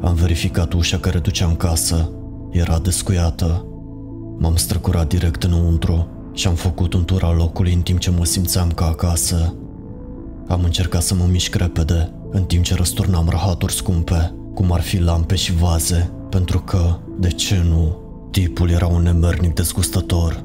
[0.03, 2.09] Am verificat ușa care ducea în casă.
[2.51, 3.65] Era descuiată.
[4.37, 8.25] M-am străcurat direct înăuntru și am făcut un tur al locului în timp ce mă
[8.25, 9.55] simțeam ca acasă.
[10.47, 14.97] Am încercat să mă mișc repede, în timp ce răsturnam rahaturi scumpe, cum ar fi
[14.97, 17.97] lampe și vaze, pentru că, de ce nu,
[18.31, 20.43] tipul era un nemernic dezgustător.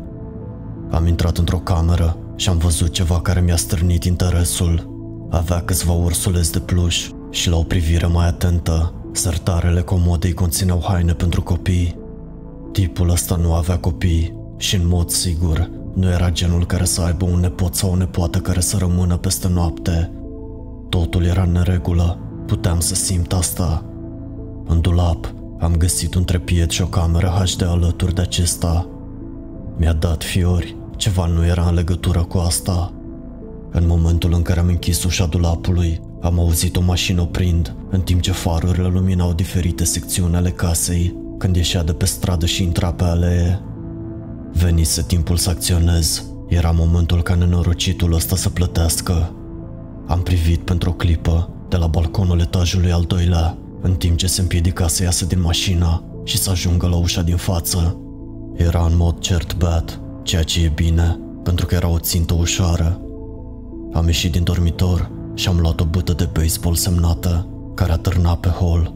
[0.90, 4.95] Am intrat într-o cameră și am văzut ceva care mi-a stârnit interesul.
[5.31, 11.13] Avea câțiva ursuleți de pluș și la o privire mai atentă, sertarele comodei conțineau haine
[11.13, 11.99] pentru copii.
[12.73, 17.25] Tipul ăsta nu avea copii și în mod sigur nu era genul care să aibă
[17.25, 20.11] un nepot sau o nepoată care să rămână peste noapte.
[20.89, 23.85] Totul era în neregulă, puteam să simt asta.
[24.67, 28.89] În dulap am găsit un trepied și o cameră HD alături de acesta.
[29.77, 32.93] Mi-a dat fiori, ceva nu era în legătură cu asta.
[33.71, 38.21] În momentul în care am închis ușa dulapului, am auzit o mașină oprind, în timp
[38.21, 43.05] ce farurile luminau diferite secțiuni ale casei, când ieșea de pe stradă și intra pe
[43.05, 43.61] alee.
[44.53, 46.25] Venise timpul să acționez.
[46.49, 49.35] Era momentul ca nenorocitul ăsta să plătească.
[50.07, 54.41] Am privit pentru o clipă de la balconul etajului al doilea, în timp ce se
[54.41, 58.01] împiedica să iasă din mașină și să ajungă la ușa din față.
[58.55, 63.01] Era în mod cert beat, ceea ce e bine, pentru că era o țintă ușoară.
[63.93, 68.49] Am ieșit din dormitor și am luat o bută de baseball semnată, care atârna pe
[68.49, 68.94] hol.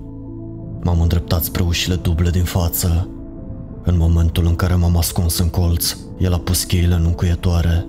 [0.83, 3.09] M-am îndreptat spre ușile duble din față
[3.85, 7.87] în momentul în care m-am ascuns în colț, el a pus cheile în încuietoare.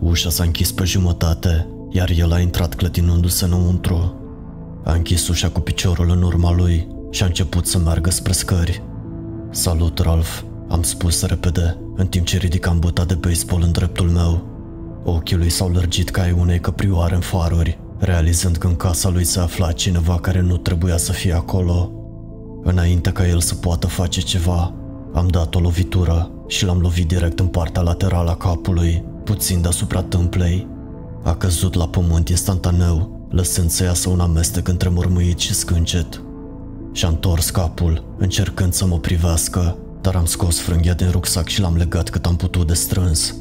[0.00, 4.14] Ușa s-a închis pe jumătate, iar el a intrat clătinându-se înăuntru.
[4.84, 8.82] A închis ușa cu piciorul în urma lui și a început să meargă spre scări.
[9.50, 14.46] Salut, Ralph, am spus repede, în timp ce ridicam buta de baseball în dreptul meu.
[15.04, 19.24] Ochii lui s-au lărgit ca ai unei căprioare în faruri, realizând că în casa lui
[19.24, 21.92] se afla cineva care nu trebuia să fie acolo.
[22.62, 24.74] Înainte ca el să poată face ceva,
[25.12, 30.02] am dat o lovitură și l-am lovit direct în partea laterală a capului, puțin deasupra
[30.02, 30.66] tâmplei.
[31.22, 36.22] A căzut la pământ instantaneu, lăsând să iasă un amestec între murmuit și scâncet.
[36.92, 41.76] Și-a întors capul, încercând să mă privească, dar am scos frânghia din rucsac și l-am
[41.76, 43.34] legat cât am putut de strâns.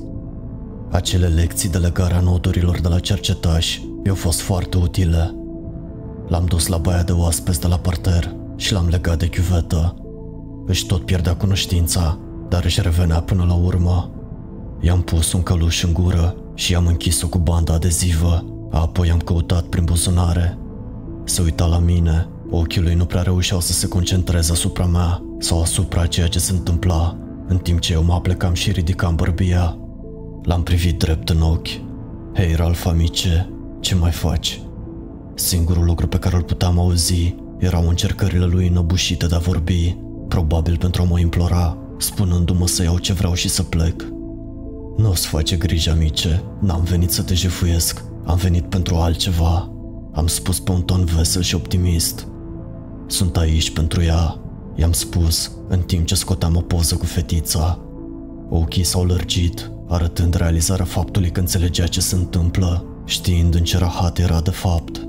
[0.92, 5.36] Acele lecții de legare a nodurilor de la cercetaș mi-au fost foarte utile.
[6.28, 9.96] L-am dus la baia de oaspeți de la parter și l-am legat de chiuvetă,
[10.66, 14.12] își tot pierdea cunoștința, dar își revenea până la urmă.
[14.80, 19.64] I-am pus un căluș în gură și i-am închis-o cu banda adezivă, apoi am căutat
[19.64, 20.58] prin buzunare.
[21.24, 25.62] Se uita la mine, ochii lui nu prea reușeau să se concentreze asupra mea sau
[25.62, 29.78] asupra ceea ce se întâmpla, în timp ce eu mă aplecam și ridicam bărbia.
[30.44, 31.68] L-am privit drept în ochi.
[32.34, 33.50] Hei, Ralf, amice,
[33.82, 34.62] ce mai faci?
[35.34, 40.78] Singurul lucru pe care îl puteam auzi erau încercările lui înăbușite de a vorbi probabil
[40.78, 44.06] pentru a mă implora, spunându-mă să iau ce vreau și să plec.
[44.98, 49.72] Nu o să face griji, amice, n-am venit să te jefuiesc, am venit pentru altceva.
[50.14, 52.28] Am spus pe un ton vesel și optimist.
[53.08, 54.40] Sunt aici pentru ea,
[54.76, 57.80] i-am spus, în timp ce scoteam o poză cu fetița.
[58.50, 64.18] Ochii s-au lărgit, arătând realizarea faptului că înțelegea ce se întâmplă, știind în ce rahat
[64.18, 65.08] era de fapt.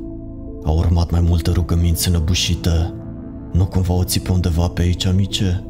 [0.65, 2.95] Au urmat mai multe rugăminți înăbușite,
[3.53, 5.65] nu cumva o ții pe undeva pe aici, amice?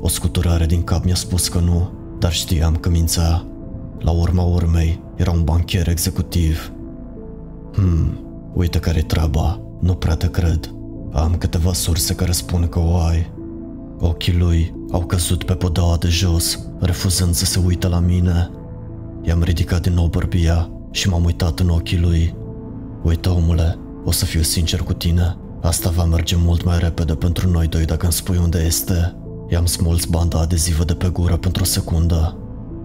[0.00, 3.46] O scuturare din cap mi-a spus că nu, dar știam că mințea.
[3.98, 6.72] La urma urmei, era un bancher executiv.
[7.72, 8.18] Hmm,
[8.54, 10.74] uite care-i treaba, nu prea te cred.
[11.12, 13.32] Am câteva surse care spun că o ai.
[14.00, 18.50] Ochii lui au căzut pe podaua de jos, refuzând să se uite la mine.
[19.22, 22.34] I-am ridicat din nou bărbia și m-am uitat în ochii lui.
[23.02, 25.36] Uite, omule, o să fiu sincer cu tine.
[25.62, 29.16] Asta va merge mult mai repede pentru noi doi dacă îmi spui unde este.
[29.48, 32.36] I-am smuls banda adezivă de pe gură pentru o secundă.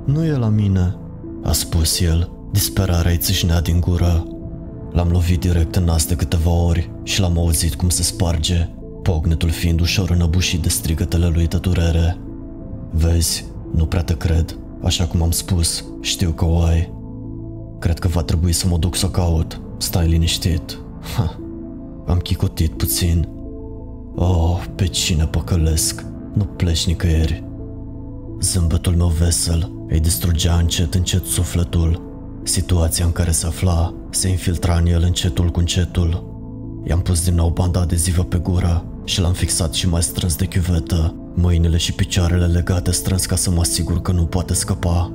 [0.05, 0.95] Nu e la mine,
[1.43, 2.31] a spus el.
[2.51, 4.27] Disperarea îi țâșnea din gură.
[4.91, 8.69] L-am lovit direct în nas de câteva ori și l-am auzit cum se sparge,
[9.01, 12.17] pognetul fiind ușor înăbușit de strigătele lui de durere.
[12.91, 16.99] Vezi, nu prea te cred, așa cum am spus, știu că o ai.
[17.81, 20.77] Cred că va trebui să mă duc să o caut, stai liniștit.
[21.15, 21.39] Ha.
[22.07, 23.27] Am chicotit puțin.
[24.15, 26.05] Oh, pe cine păcălesc?
[26.33, 27.43] Nu pleci nicăieri.
[28.41, 32.01] Zâmbetul meu vesel îi distrugea încet încet sufletul.
[32.43, 36.23] Situația în care se afla se infiltra în el încetul cu încetul.
[36.87, 40.45] I-am pus din nou banda adezivă pe gură și l-am fixat și mai strâns de
[40.45, 45.11] chiuvetă, mâinile și picioarele legate strâns ca să mă asigur că nu poate scăpa.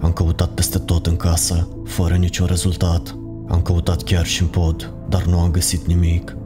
[0.00, 3.16] Am căutat peste tot în casă, fără niciun rezultat.
[3.48, 6.36] Am căutat chiar și în pod, dar nu am găsit nimic.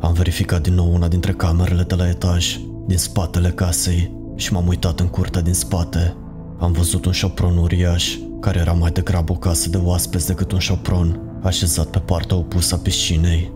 [0.00, 4.66] Am verificat din nou una dintre camerele de la etaj, din spatele casei, și m-am
[4.66, 6.16] uitat în curtea din spate,
[6.60, 10.58] Am văzut un șopron uriaș, care era mai degrabă o casă de oaspeți decât un
[10.58, 13.52] șopron, așezat pe partea opusă a piscinei.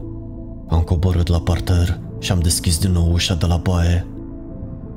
[0.69, 4.07] Am coborât la parter și am deschis din nou ușa de la baie.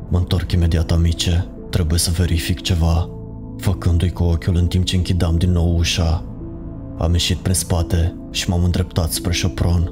[0.10, 3.10] Mă întorc imediat amice, trebuie să verific ceva,
[3.58, 6.24] făcându-i cu ochiul în timp ce închidam din nou ușa.
[6.98, 9.92] Am ieșit prin spate și m-am îndreptat spre șopron.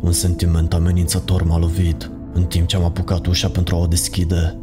[0.00, 4.58] Un sentiment amenințător m-a lovit, în timp ce am apucat ușa pentru a o deschide.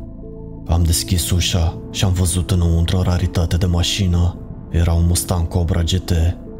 [0.65, 4.37] Am deschis ușa și am văzut înăuntru o raritate de mașină.
[4.69, 6.11] Era un Mustang Cobra GT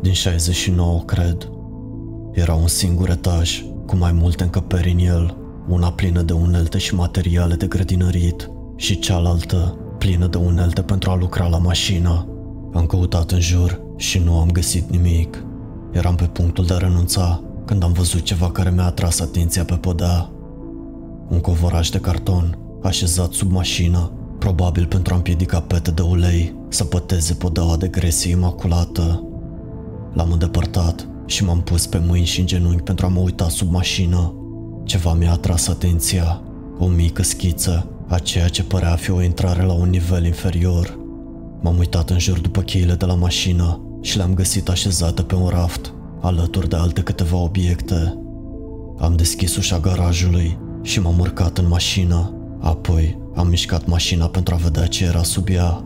[0.01, 1.49] din 69, cred.
[2.31, 6.95] Era un singur etaj, cu mai multe încăperi în el, una plină de unelte și
[6.95, 12.27] materiale de grădinărit și cealaltă plină de unelte pentru a lucra la mașină.
[12.73, 15.43] Am căutat în jur și nu am găsit nimic.
[15.91, 19.73] Eram pe punctul de a renunța când am văzut ceva care mi-a atras atenția pe
[19.75, 20.29] podea.
[21.29, 26.83] Un covoraj de carton așezat sub mașină, probabil pentru a împiedica pete de ulei să
[26.83, 29.23] păteze podeaua de gresie imaculată.
[30.13, 33.71] L-am îndepărtat și m-am pus pe mâini și în genunchi pentru a mă uita sub
[33.71, 34.33] mașină.
[34.83, 36.41] Ceva mi-a atras atenția,
[36.79, 40.97] o mică schiță a ceea ce părea a fi o intrare la un nivel inferior.
[41.61, 45.47] M-am uitat în jur după cheile de la mașină și le-am găsit așezate pe un
[45.47, 48.17] raft, alături de alte câteva obiecte.
[48.97, 54.57] Am deschis ușa garajului și m-am urcat în mașină, apoi am mișcat mașina pentru a
[54.57, 55.83] vedea ce era sub ea.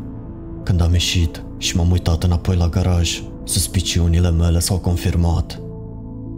[0.63, 5.59] Când am ieșit și m-am uitat înapoi la garaj, suspiciunile mele s-au confirmat.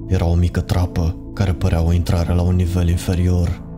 [0.08, 3.69] Era o mică trapă care părea o intrare la un nivel inferior.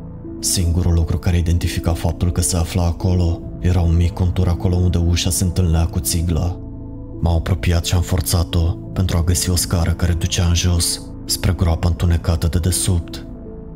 [0.43, 4.97] Singurul lucru care identifica faptul că se afla acolo era un mic contur acolo unde
[4.97, 6.59] ușa se întâlnea cu țigla.
[7.19, 8.61] M-am apropiat și am forțat-o
[8.93, 13.25] pentru a găsi o scară care ducea în jos, spre groapa întunecată de desubt.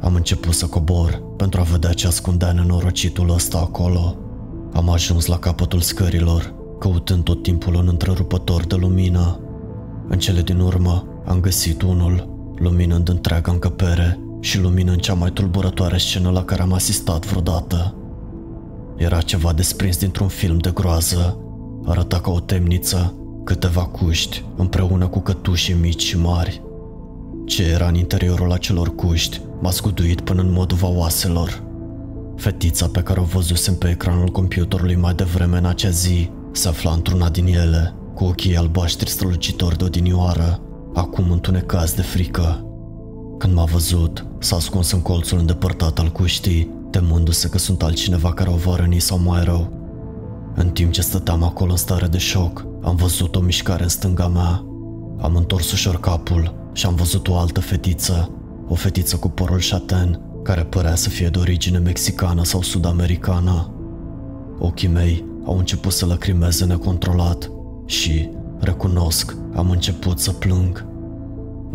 [0.01, 4.17] Am început să cobor pentru a vedea ce ascundea nenorocitul ăsta acolo.
[4.73, 9.39] Am ajuns la capătul scărilor, căutând tot timpul un întrerupător de lumină.
[10.07, 15.97] În cele din urmă am găsit unul, luminând întreaga încăpere și luminând cea mai tulburătoare
[15.97, 17.95] scenă la care am asistat vreodată.
[18.95, 21.37] Era ceva desprins dintr-un film de groază.
[21.85, 26.61] Arăta ca o temniță, câteva cuști, împreună cu cătușe mici și mari.
[27.45, 31.63] Ce era în interiorul acelor cuști m-a scuduit până în măduva oaselor.
[32.35, 36.91] Fetița pe care o văzusem pe ecranul computerului mai devreme în acea zi se afla
[36.91, 40.59] într-una din ele, cu ochii albaștri strălucitori de odinioară,
[40.93, 42.64] acum întunecați de frică.
[43.37, 48.49] Când m-a văzut, s-a ascuns în colțul îndepărtat al cuștii, temându-se că sunt altcineva care
[48.49, 49.73] o va răni sau mai rău.
[50.55, 54.27] În timp ce stăteam acolo în stare de șoc, am văzut o mișcare în stânga
[54.27, 54.65] mea.
[55.21, 58.29] Am întors ușor capul și am văzut o altă fetiță,
[58.67, 63.69] o fetiță cu părul șaten, care părea să fie de origine mexicană sau sud-americană.
[64.59, 67.51] Ochii mei au început să lacrimeze necontrolat
[67.85, 68.29] și,
[68.59, 70.85] recunosc, am început să plâng.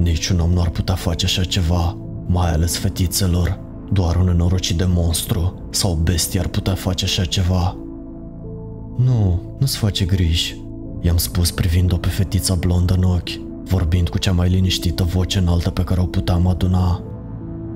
[0.03, 1.96] Niciun om nu ar putea face așa ceva,
[2.26, 3.59] mai ales fetițelor.
[3.92, 7.76] Doar un nenorocit de monstru sau bestie ar putea face așa ceva.
[8.96, 10.61] Nu, nu-ți face griji,
[11.01, 15.70] i-am spus privind-o pe fetița blondă în ochi, vorbind cu cea mai liniștită voce înaltă
[15.70, 17.03] pe care o puteam aduna.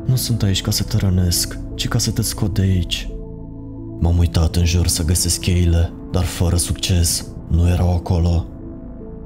[0.06, 3.08] Nu sunt aici ca să te rănesc, ci ca să te scot de aici.
[4.00, 7.26] M-am uitat în jur să găsesc cheile, dar fără succes.
[7.48, 8.46] Nu erau acolo.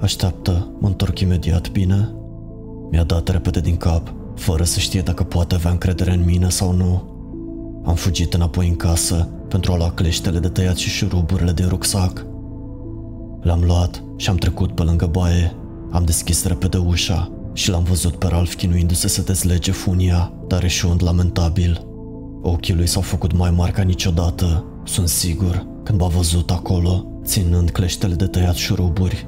[0.00, 2.12] Așteaptă, mă întorc imediat, bine?
[2.90, 6.72] Mi-a dat repede din cap, fără să știe dacă poate avea încredere în mine sau
[6.72, 7.16] nu.
[7.84, 12.26] Am fugit înapoi în casă pentru a lua cleștele de tăiat și șuruburile de rucsac.
[13.40, 15.54] Le-am luat și am trecut pe lângă baie.
[15.90, 21.02] Am deschis repede ușa și l-am văzut pe Ralph chinuindu-se să dezlege funia, dar eșuând
[21.02, 21.86] lamentabil.
[22.42, 27.70] Ochii lui s-au făcut mai mari ca niciodată, sunt sigur, când m-a văzut acolo, ținând
[27.70, 29.26] cleștele de tăiat șuruburi.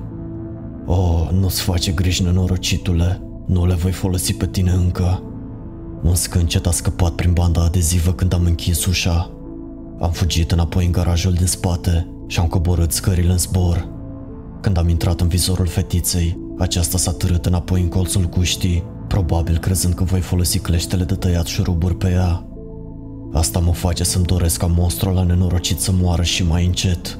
[0.87, 5.23] Oh, nu-ți face griji, nenorocitule, nu le voi folosi pe tine încă.
[6.03, 9.31] Un scâncet a scăpat prin banda adezivă când am închis ușa.
[10.01, 13.89] Am fugit înapoi în garajul din spate și am coborât scările în zbor.
[14.61, 19.95] Când am intrat în vizorul fetiței, aceasta s-a târât înapoi în colțul cuștii, probabil crezând
[19.95, 22.45] că voi folosi cleștele de tăiat șuruburi pe ea.
[23.33, 27.19] Asta mă face să-mi doresc ca monstrul la nenorocit să moară și mai încet.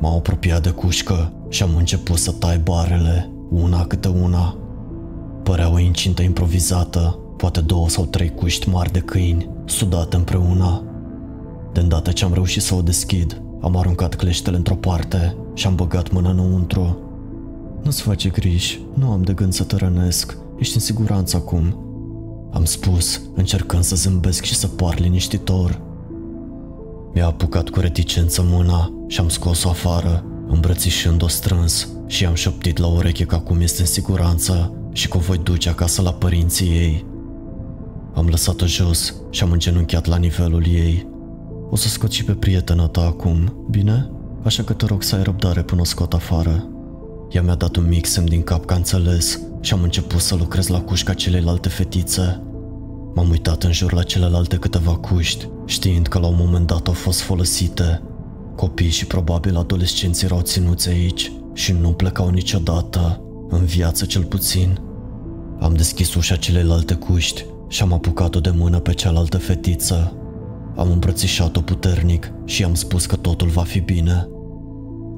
[0.00, 4.56] M-am apropiat de cușcă și am început să tai barele, una câte una.
[5.42, 10.82] Părea o incintă improvizată, poate două sau trei cuști mari de câini, sudate împreună.
[11.72, 15.74] De îndată ce am reușit să o deschid, am aruncat cleștele într-o parte și am
[15.74, 16.98] băgat mâna înăuntru.
[17.82, 21.76] Nu-ți face griji, nu am de gând să te rănesc, ești în siguranță acum.
[22.52, 25.80] Am spus, încercând să zâmbesc și să par liniștitor.
[27.14, 32.86] Mi-a apucat cu reticență mâna și am scos-o afară, îmbrățișând-o strâns și am șoptit la
[32.86, 37.06] ureche că acum este în siguranță și că o voi duce acasă la părinții ei.
[38.14, 41.06] Am lăsat-o jos și am îngenunchiat la nivelul ei.
[41.70, 44.10] O să scot și pe prietena ta acum, bine?
[44.42, 46.66] Așa că te rog să ai răbdare până o scot afară.
[47.30, 50.66] Ea mi-a dat un mic semn din cap că înțeles și am început să lucrez
[50.66, 52.42] la cușca celelalte fetițe.
[53.14, 56.92] M-am uitat în jur la celelalte câteva cuști, știind că la un moment dat au
[56.92, 58.02] fost folosite.
[58.56, 63.21] Copii și probabil adolescenți erau ținuți aici și nu plecau niciodată,
[63.52, 64.80] în viață cel puțin.
[65.60, 70.16] Am deschis ușa celelalte cuști și am apucat-o de mână pe cealaltă fetiță.
[70.76, 74.28] Am îmbrățișat-o puternic și am spus că totul va fi bine.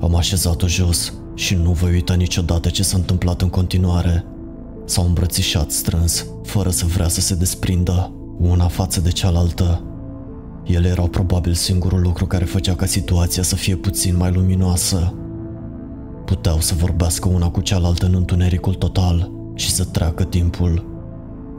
[0.00, 4.24] Am așezat-o jos și nu voi uita niciodată ce s-a întâmplat în continuare.
[4.84, 9.84] S-au îmbrățișat strâns, fără să vrea să se desprindă, una față de cealaltă.
[10.64, 15.14] Ele erau probabil singurul lucru care făcea ca situația să fie puțin mai luminoasă.
[16.24, 20.92] Puteau să vorbească una cu cealaltă în întunericul total și să treacă timpul.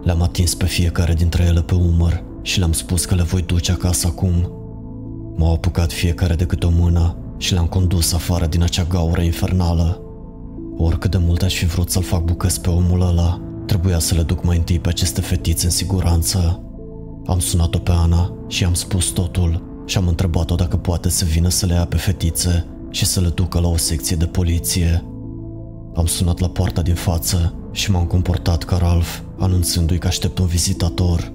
[0.03, 3.71] Le-am atins pe fiecare dintre ele pe umăr și le-am spus că le voi duce
[3.71, 4.51] acasă acum.
[5.35, 10.01] M-au apucat fiecare de câte o mână și le-am condus afară din acea gaură infernală.
[10.77, 14.21] Oricât de mult aș fi vrut să-l fac bucăți pe omul ăla, trebuia să le
[14.21, 16.59] duc mai întâi pe aceste fetițe în siguranță.
[17.25, 21.49] Am sunat-o pe Ana și am spus totul și am întrebat-o dacă poate să vină
[21.49, 25.05] să le ia pe fetițe și să le ducă la o secție de poliție.
[25.95, 30.45] Am sunat la poarta din față și m-am comportat ca Ralph, anunțându-i că aștept un
[30.45, 31.33] vizitator.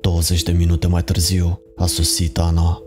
[0.00, 2.82] 20 de minute mai târziu a sosit Ana.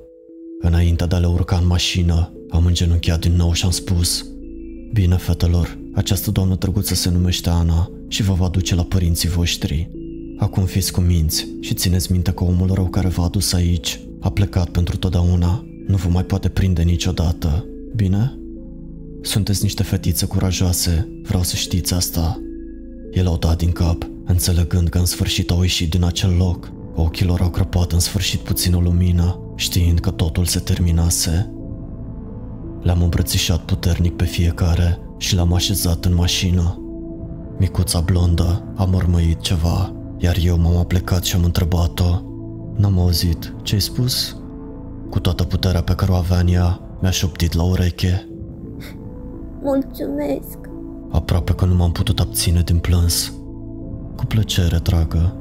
[0.60, 4.26] Înainte de a le urca în mașină, am îngenunchiat din nou și am spus
[4.94, 9.90] Bine, fetelor, această doamnă drăguță se numește Ana și vă va duce la părinții voștri.
[10.38, 14.30] Acum fiți cu minți și țineți minte că omul rău care v-a adus aici a
[14.30, 17.66] plecat pentru totdeauna, nu vă mai poate prinde niciodată,
[17.96, 18.38] bine?
[19.22, 22.40] Sunteți niște fetițe curajoase, vreau să știți asta.
[23.12, 26.72] El au dat din cap, înțelegând că în sfârșit au ieșit din acel loc.
[26.96, 31.54] Ochilor au crăpat în sfârșit puțin o lumină, știind că totul se terminase.
[32.82, 36.78] Le-am îmbrățișat puternic pe fiecare și l-am așezat în mașină.
[37.60, 42.22] Micuța blondă a mărmăit ceva, iar eu m-am aplecat și am întrebat-o.
[42.78, 44.38] N-am auzit, ce-ai spus?
[45.10, 48.28] Cu toată puterea pe care o avea în ea, mi-a șoptit la ureche.
[49.62, 50.58] Mulțumesc!
[51.12, 53.34] Aproape că nu m-am putut abține din plâns.
[54.16, 55.36] Cu plăcere, dragă.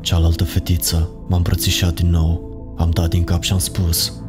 [0.00, 2.46] Cealaltă fetiță m-a îmbrățișat din nou.
[2.78, 4.22] Am dat din cap și am spus,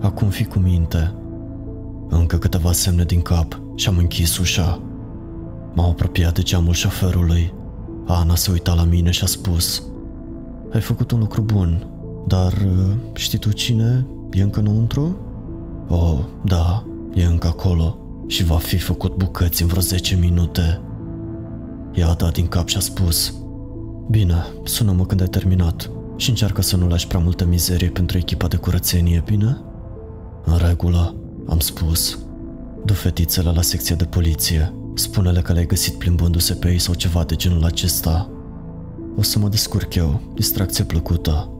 [0.00, 1.14] acum fi cu minte.
[2.08, 4.82] Încă câteva semne din cap și am închis ușa.
[5.74, 7.54] M-am apropiat de geamul șoferului.
[8.06, 9.82] Ana se uita la mine și a spus,
[10.72, 11.86] ai făcut un lucru bun,
[12.26, 15.25] dar uh, știi tu cine e încă înăuntru?
[15.88, 16.84] Oh, da,
[17.14, 20.80] e încă acolo și va fi făcut bucăți în vreo 10 minute.
[21.94, 23.34] Ea a dat din cap și a spus,
[24.10, 28.46] Bine, sună-mă când ai terminat și încearcă să nu lași prea multă mizerie pentru echipa
[28.46, 29.60] de curățenie, bine?
[30.44, 31.14] În regulă,
[31.48, 32.18] am spus.
[32.84, 34.74] Du fetițele la secția de poliție.
[34.94, 38.30] Spune-le că le-ai găsit plimbându-se pe ei sau ceva de genul acesta.
[39.16, 41.50] O să mă descurc eu, distracție plăcută.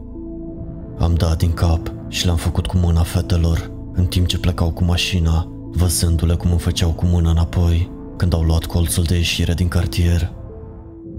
[0.99, 4.83] Am dat din cap și le-am făcut cu mâna fetelor, în timp ce plecau cu
[4.83, 9.67] mașina, văzându-le cum îmi făceau cu mâna înapoi, când au luat colțul de ieșire din
[9.67, 10.31] cartier.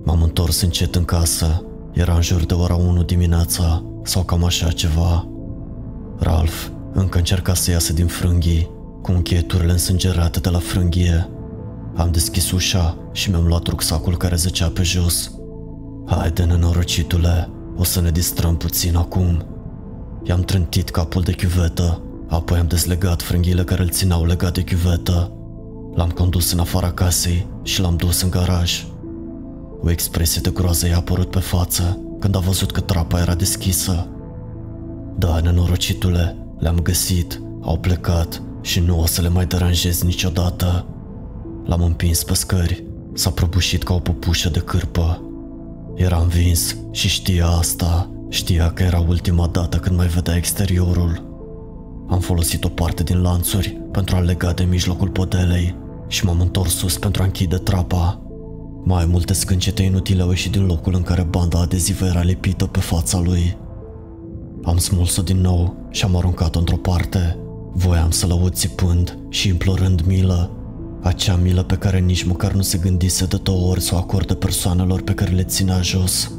[0.04, 1.62] M-am întors încet în casă.
[1.92, 5.28] Era în jur de ora 1 dimineața sau cam așa ceva.
[6.18, 8.70] Ralph încă încerca să iasă din frânghii,
[9.02, 11.28] cu încheieturile însângerate de la frânghie.
[11.94, 15.32] Am deschis ușa și mi-am luat rucsacul care zăcea pe jos.
[16.06, 19.44] Haide, nenorocitule, o să ne distrăm puțin acum.
[20.22, 25.32] I-am trântit capul de chiuvetă, apoi am dezlegat frânghiile care îl țineau legat de chiuvetă.
[25.94, 28.86] L-am condus în afara casei și l-am dus în garaj.
[29.82, 34.08] O expresie de groază i-a apărut pe față când a văzut că trapa era deschisă.
[35.16, 40.86] Da, nenorocitule, le-am găsit, au plecat și nu o să le mai deranjez niciodată.
[41.64, 45.22] L-am împins pe scări, s-a prăbușit ca o păpușă de cârpă.
[45.94, 51.27] Era învins și știa asta, știa că era ultima dată când mai vedea exteriorul.
[52.08, 55.74] Am folosit o parte din lanțuri pentru a lega de mijlocul podelei
[56.06, 58.22] și m-am întors sus pentru a închide trapa.
[58.84, 62.80] Mai multe scâncete inutile au ieșit din locul în care banda adezivă era lipită pe
[62.80, 63.56] fața lui.
[64.62, 67.38] Am smuls-o din nou și am aruncat-o într-o parte.
[67.72, 70.50] Voiam să-l aud țipând și implorând milă.
[71.02, 74.34] Acea milă pe care nici măcar nu se gândise de două ori să o acorde
[74.34, 76.32] persoanelor pe care le ținea jos.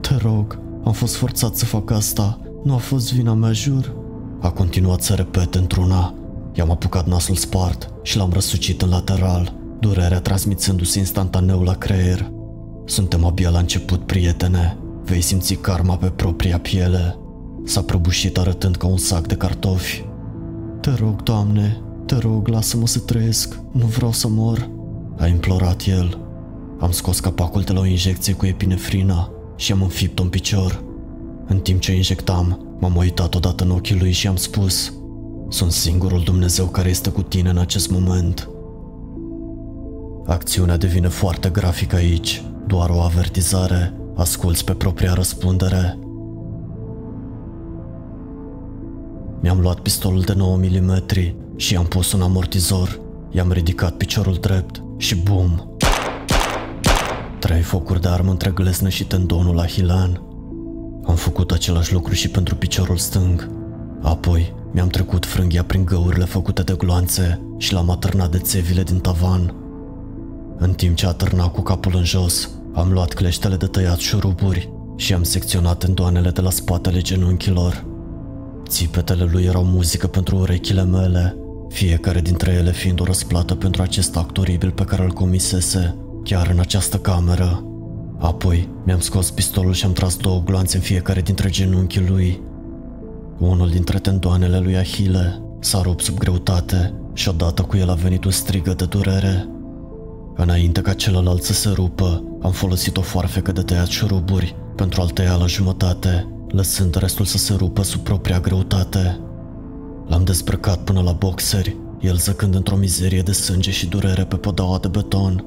[0.00, 2.40] Te rog, am fost forțat să fac asta.
[2.64, 3.94] Nu a fost vina mea, jur.
[4.40, 6.14] A continuat să repete într-una.
[6.52, 12.30] I-am apucat nasul spart și l-am răsucit în lateral, durerea transmițându-se instantaneu la creier.
[12.84, 14.78] Suntem abia la început, prietene.
[15.04, 17.16] Vei simți karma pe propria piele.
[17.64, 20.04] S-a prăbușit arătând ca un sac de cartofi.
[20.80, 23.60] Te rog, doamne, te rog, lasă-mă să trăiesc.
[23.72, 24.70] Nu vreau să mor.
[25.18, 26.18] A implorat el.
[26.78, 30.82] Am scos capacul de la o injecție cu epinefrina și am înfipt-o în picior.
[31.46, 34.92] În timp ce injectam, m-am uitat odată în ochii lui și am spus
[35.48, 38.48] Sunt singurul Dumnezeu care este cu tine în acest moment.
[40.26, 45.98] Acțiunea devine foarte grafică aici, doar o avertizare, asculți pe propria răspundere.
[49.40, 51.02] Mi-am luat pistolul de 9 mm
[51.56, 53.00] și am pus un amortizor.
[53.30, 55.76] I-am ridicat piciorul drept și bum!
[57.38, 60.27] Trei focuri de armă între glesnă și tendonul la hilan.
[61.08, 63.50] Am făcut același lucru și pentru piciorul stâng.
[64.02, 68.98] Apoi mi-am trecut frânghia prin găurile făcute de gloanțe și l-am atârnat de țevile din
[68.98, 69.54] tavan.
[70.58, 75.14] În timp ce atârna cu capul în jos, am luat cleștele de tăiat șuruburi și
[75.14, 77.84] am secționat tendoanele de la spatele genunchilor.
[78.68, 81.36] Țipetele lui erau muzică pentru urechile mele,
[81.68, 85.94] fiecare dintre ele fiind o răsplată pentru acest act oribil pe care îl comisese,
[86.24, 87.67] chiar în această cameră.
[88.18, 92.40] Apoi mi-am scos pistolul și am tras două gloanțe în fiecare dintre genunchii lui.
[93.38, 98.24] Unul dintre tendoanele lui Ahile s-a rupt sub greutate și odată cu el a venit
[98.24, 99.48] un strigă de durere.
[100.36, 105.08] Înainte ca celălalt să se rupă, am folosit o foarfecă de tăiat șuruburi pentru a-l
[105.08, 109.20] tăia la jumătate, lăsând restul să se rupă sub propria greutate.
[110.06, 114.78] L-am dezbrăcat până la boxeri, el zăcând într-o mizerie de sânge și durere pe podaua
[114.78, 115.44] de beton.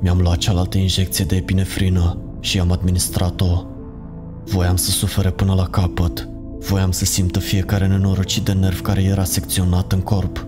[0.00, 3.64] Mi-am luat cealaltă injecție de epinefrină și am administrat-o.
[4.44, 6.28] Voiam să sufere până la capăt.
[6.58, 10.46] Voiam să simtă fiecare nenorocit de nerv care era secționat în corp.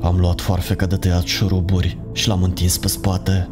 [0.00, 3.48] Am luat foarfeca de tăiat șuruburi și l-am întins pe spate.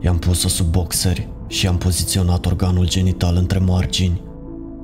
[0.00, 4.22] I-am pus-o sub boxeri și am poziționat organul genital între margini.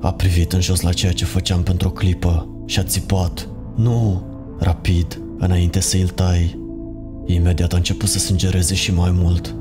[0.01, 3.49] A privit în jos la ceea ce făceam pentru o clipă și a țipat.
[3.75, 4.21] Nu!
[4.59, 6.59] Rapid, înainte să îl tai.
[7.25, 9.55] Imediat a început să sângereze și mai mult.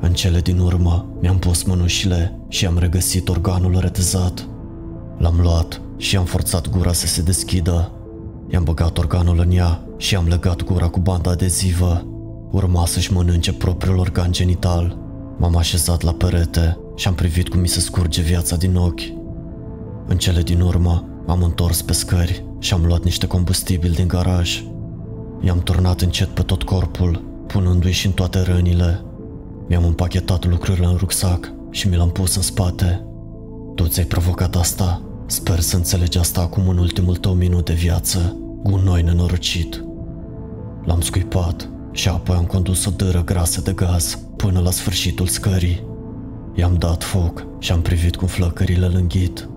[0.00, 4.48] În cele din urmă, mi-am pus mânușile și am regăsit organul retezat.
[5.18, 7.90] L-am luat și am forțat gura să se deschidă.
[8.48, 12.06] I-am băgat organul în ea și am legat gura cu banda adezivă.
[12.50, 14.98] Urma să-și mănânce propriul organ genital.
[15.38, 19.00] M-am așezat la perete și am privit cum mi se scurge viața din ochi.
[20.06, 24.64] În cele din urmă, am întors pe scări și am luat niște combustibil din garaj.
[25.40, 29.00] I-am turnat încet pe tot corpul, punându-i și în toate rănile.
[29.68, 33.06] Mi-am împachetat lucrurile în rucsac și mi l-am pus în spate.
[33.74, 35.02] Tu ți-ai provocat asta?
[35.26, 39.84] Sper să înțelegi asta acum în ultimul tău minut de viață, gunoi nenorocit.
[40.84, 45.84] L-am scuipat și apoi am condus o dără grasă de gaz până la sfârșitul scării.
[46.54, 49.48] I-am dat foc și am privit cum flăcările îl înghit.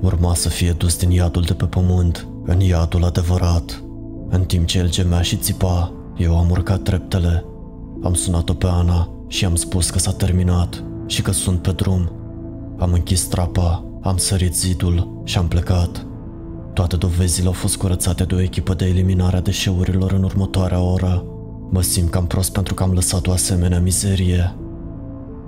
[0.00, 3.82] Urma să fie dus din iadul de pe pământ în iadul adevărat.
[4.28, 7.44] În timp ce el gemea și țipa, eu am urcat treptele.
[8.02, 12.12] Am sunat-o pe Ana și am spus că s-a terminat și că sunt pe drum.
[12.78, 16.06] Am închis trapa, am sărit zidul și am plecat.
[16.72, 21.24] Toate dovezile au fost curățate de o echipă de eliminare a deșeurilor în următoarea oră.
[21.70, 24.56] Mă simt cam prost pentru că am lăsat o asemenea mizerie.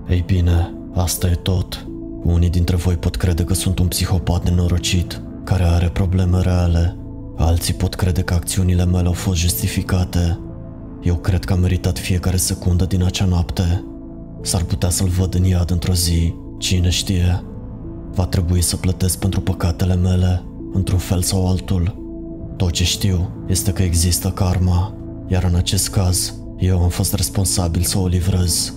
[0.09, 1.87] Ei bine, asta e tot.
[2.23, 6.97] Unii dintre voi pot crede că sunt un psihopat nenorocit, care are probleme reale.
[7.37, 10.39] Alții pot crede că acțiunile mele au fost justificate.
[11.03, 13.85] Eu cred că am meritat fiecare secundă din acea noapte.
[14.43, 17.45] S-ar putea să-l văd în iad într-o zi, cine știe.
[18.15, 22.01] Va trebui să plătesc pentru păcatele mele, într-un fel sau altul.
[22.57, 24.95] Tot ce știu este că există karma,
[25.27, 28.75] iar în acest caz, eu am fost responsabil să o livrez.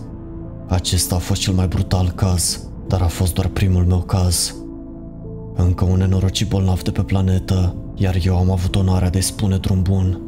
[0.68, 4.56] Acesta a fost cel mai brutal caz, dar a fost doar primul meu caz.
[5.56, 9.82] Încă un nenorocit bolnav de pe planetă, iar eu am avut onoarea de-i spune drum
[9.82, 10.22] bun.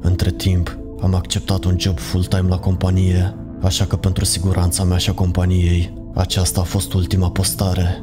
[0.00, 5.10] Între timp, am acceptat un job full-time la companie, așa că pentru siguranța mea și
[5.10, 8.02] a companiei, aceasta a fost ultima postare.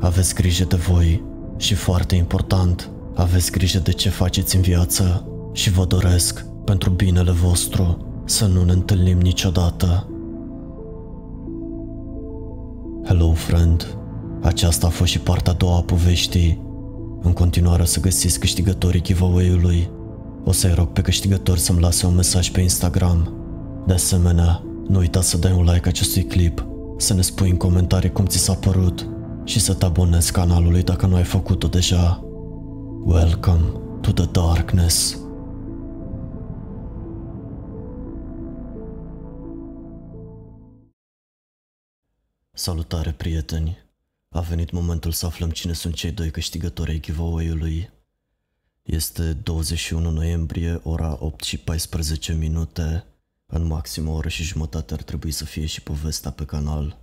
[0.00, 1.24] Aveți grijă de voi
[1.56, 7.30] și foarte important, aveți grijă de ce faceți în viață și vă doresc, pentru binele
[7.30, 10.08] vostru, să nu ne întâlnim niciodată.
[13.04, 13.96] Hello, friend.
[14.42, 16.62] Aceasta a fost și partea a doua a poveștii.
[17.22, 19.90] În continuare o să găsiți câștigătorii giveaway-ului.
[20.46, 23.34] O să-i rog pe câștigător să-mi lase un mesaj pe Instagram.
[23.86, 26.66] De asemenea, nu uita să dai un like acestui clip,
[26.96, 29.08] să ne spui în comentarii cum ți s-a părut
[29.44, 32.24] și să te abonezi canalului dacă nu ai făcut-o deja.
[33.04, 33.64] Welcome
[34.00, 35.18] to the darkness.
[42.52, 43.78] Salutare, prieteni!
[44.28, 47.93] A venit momentul să aflăm cine sunt cei doi câștigători ai giveaway-ului
[48.84, 53.04] este 21 noiembrie, ora 8 și 14 minute.
[53.46, 56.98] În maxim o oră și jumătate ar trebui să fie și povestea pe canal.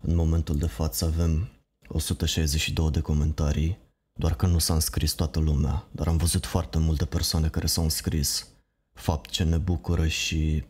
[0.00, 1.48] În momentul de față avem
[1.88, 3.78] 162 de comentarii,
[4.12, 7.84] doar că nu s-a înscris toată lumea, dar am văzut foarte multe persoane care s-au
[7.84, 8.48] înscris.
[8.92, 10.64] Fapt ce ne bucură și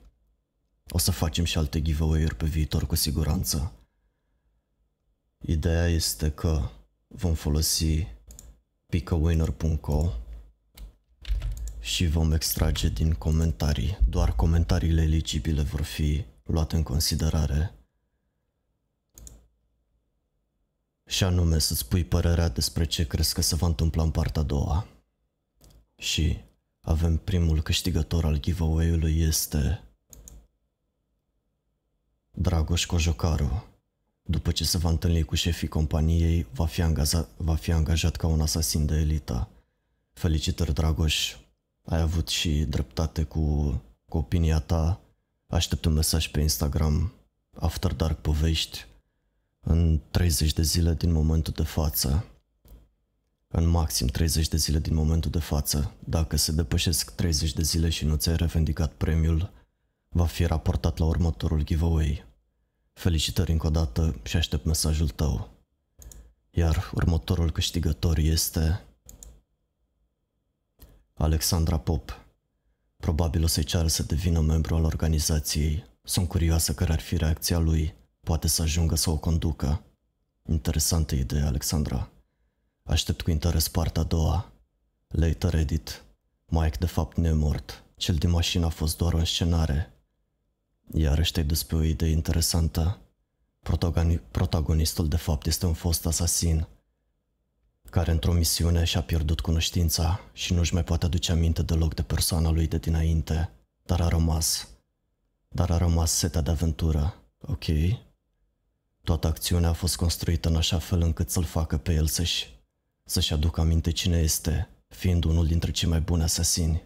[0.89, 3.73] o să facem și alte giveaway-uri pe viitor cu siguranță.
[5.39, 6.69] Ideea este că
[7.09, 8.07] vom folosi
[8.91, 10.13] picawinner.co
[11.81, 13.99] și vom extrage din comentarii.
[14.09, 17.75] Doar comentariile eligibile vor fi luate în considerare.
[21.07, 24.45] Și anume să spui părerea despre ce crezi că se va întâmpla în partea a
[24.45, 24.87] doua.
[25.97, 26.39] Și
[26.81, 29.83] avem primul câștigător al giveaway-ului este
[32.31, 33.70] Dragoș Cojocaru.
[34.23, 38.27] După ce se va întâlni cu șefii companiei, va fi, angajat, va fi angajat ca
[38.27, 39.49] un asasin de elită.
[40.13, 41.37] Felicitări, Dragoș!
[41.85, 43.75] Ai avut și dreptate cu,
[44.09, 45.01] cu opinia ta.
[45.47, 47.13] Aștept un mesaj pe Instagram,
[47.59, 48.87] After Dark Povești,
[49.61, 52.25] în 30 de zile din momentul de față.
[53.49, 55.93] În maxim 30 de zile din momentul de față.
[56.05, 59.53] Dacă se depășesc 30 de zile și nu ți-ai revendicat premiul,
[60.09, 62.25] va fi raportat la următorul giveaway.
[63.01, 65.51] Felicitări încă o dată și aștept mesajul tău.
[66.51, 68.85] Iar următorul câștigător este
[71.15, 72.25] Alexandra Pop.
[72.97, 75.85] Probabil o să-i ceară să devină membru al organizației.
[76.03, 77.95] Sunt curioasă care ar fi reacția lui.
[78.21, 79.83] Poate să ajungă să o conducă.
[80.49, 82.11] Interesantă idee, Alexandra.
[82.83, 84.53] Aștept cu interes partea a doua.
[85.09, 86.05] Later edit.
[86.47, 87.85] Mike de fapt nemort.
[87.97, 89.95] Cel din mașină a fost doar o înscenare.
[90.95, 93.01] Iarăși te-ai dus pe o idee interesantă.
[94.31, 96.67] Protagonistul de fapt este un fost asasin
[97.91, 102.51] care într-o misiune și-a pierdut cunoștința și nu-și mai poate aduce aminte deloc de persoana
[102.51, 103.51] lui de dinainte,
[103.83, 104.69] dar a rămas.
[105.49, 107.65] Dar a rămas setea de aventură, ok?
[109.03, 112.59] Toată acțiunea a fost construită în așa fel încât să-l facă pe el să-și,
[113.05, 116.83] să-și aducă aminte cine este, fiind unul dintre cei mai buni asasini.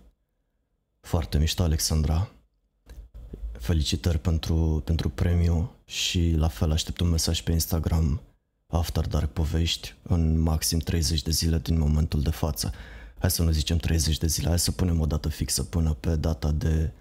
[1.00, 2.33] Foarte mișto, Alexandra.
[3.64, 8.22] Felicitări pentru, pentru premiu și la fel aștept un mesaj pe Instagram
[8.66, 12.72] After Dark Povești în maxim 30 de zile din momentul de față.
[13.18, 16.16] Hai să nu zicem 30 de zile, hai să punem o dată fixă până pe
[16.16, 16.92] data de,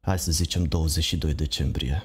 [0.00, 2.02] hai să zicem 22 decembrie.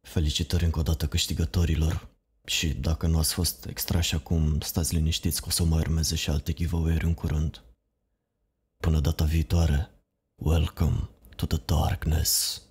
[0.00, 2.08] Felicitări încă o dată câștigătorilor
[2.44, 6.30] și dacă nu ați fost extrași acum, stați liniștiți că o să mai urmeze și
[6.30, 7.62] alte giveaway în curând.
[8.76, 9.90] Până data viitoare,
[10.34, 12.62] welcome to the darkness.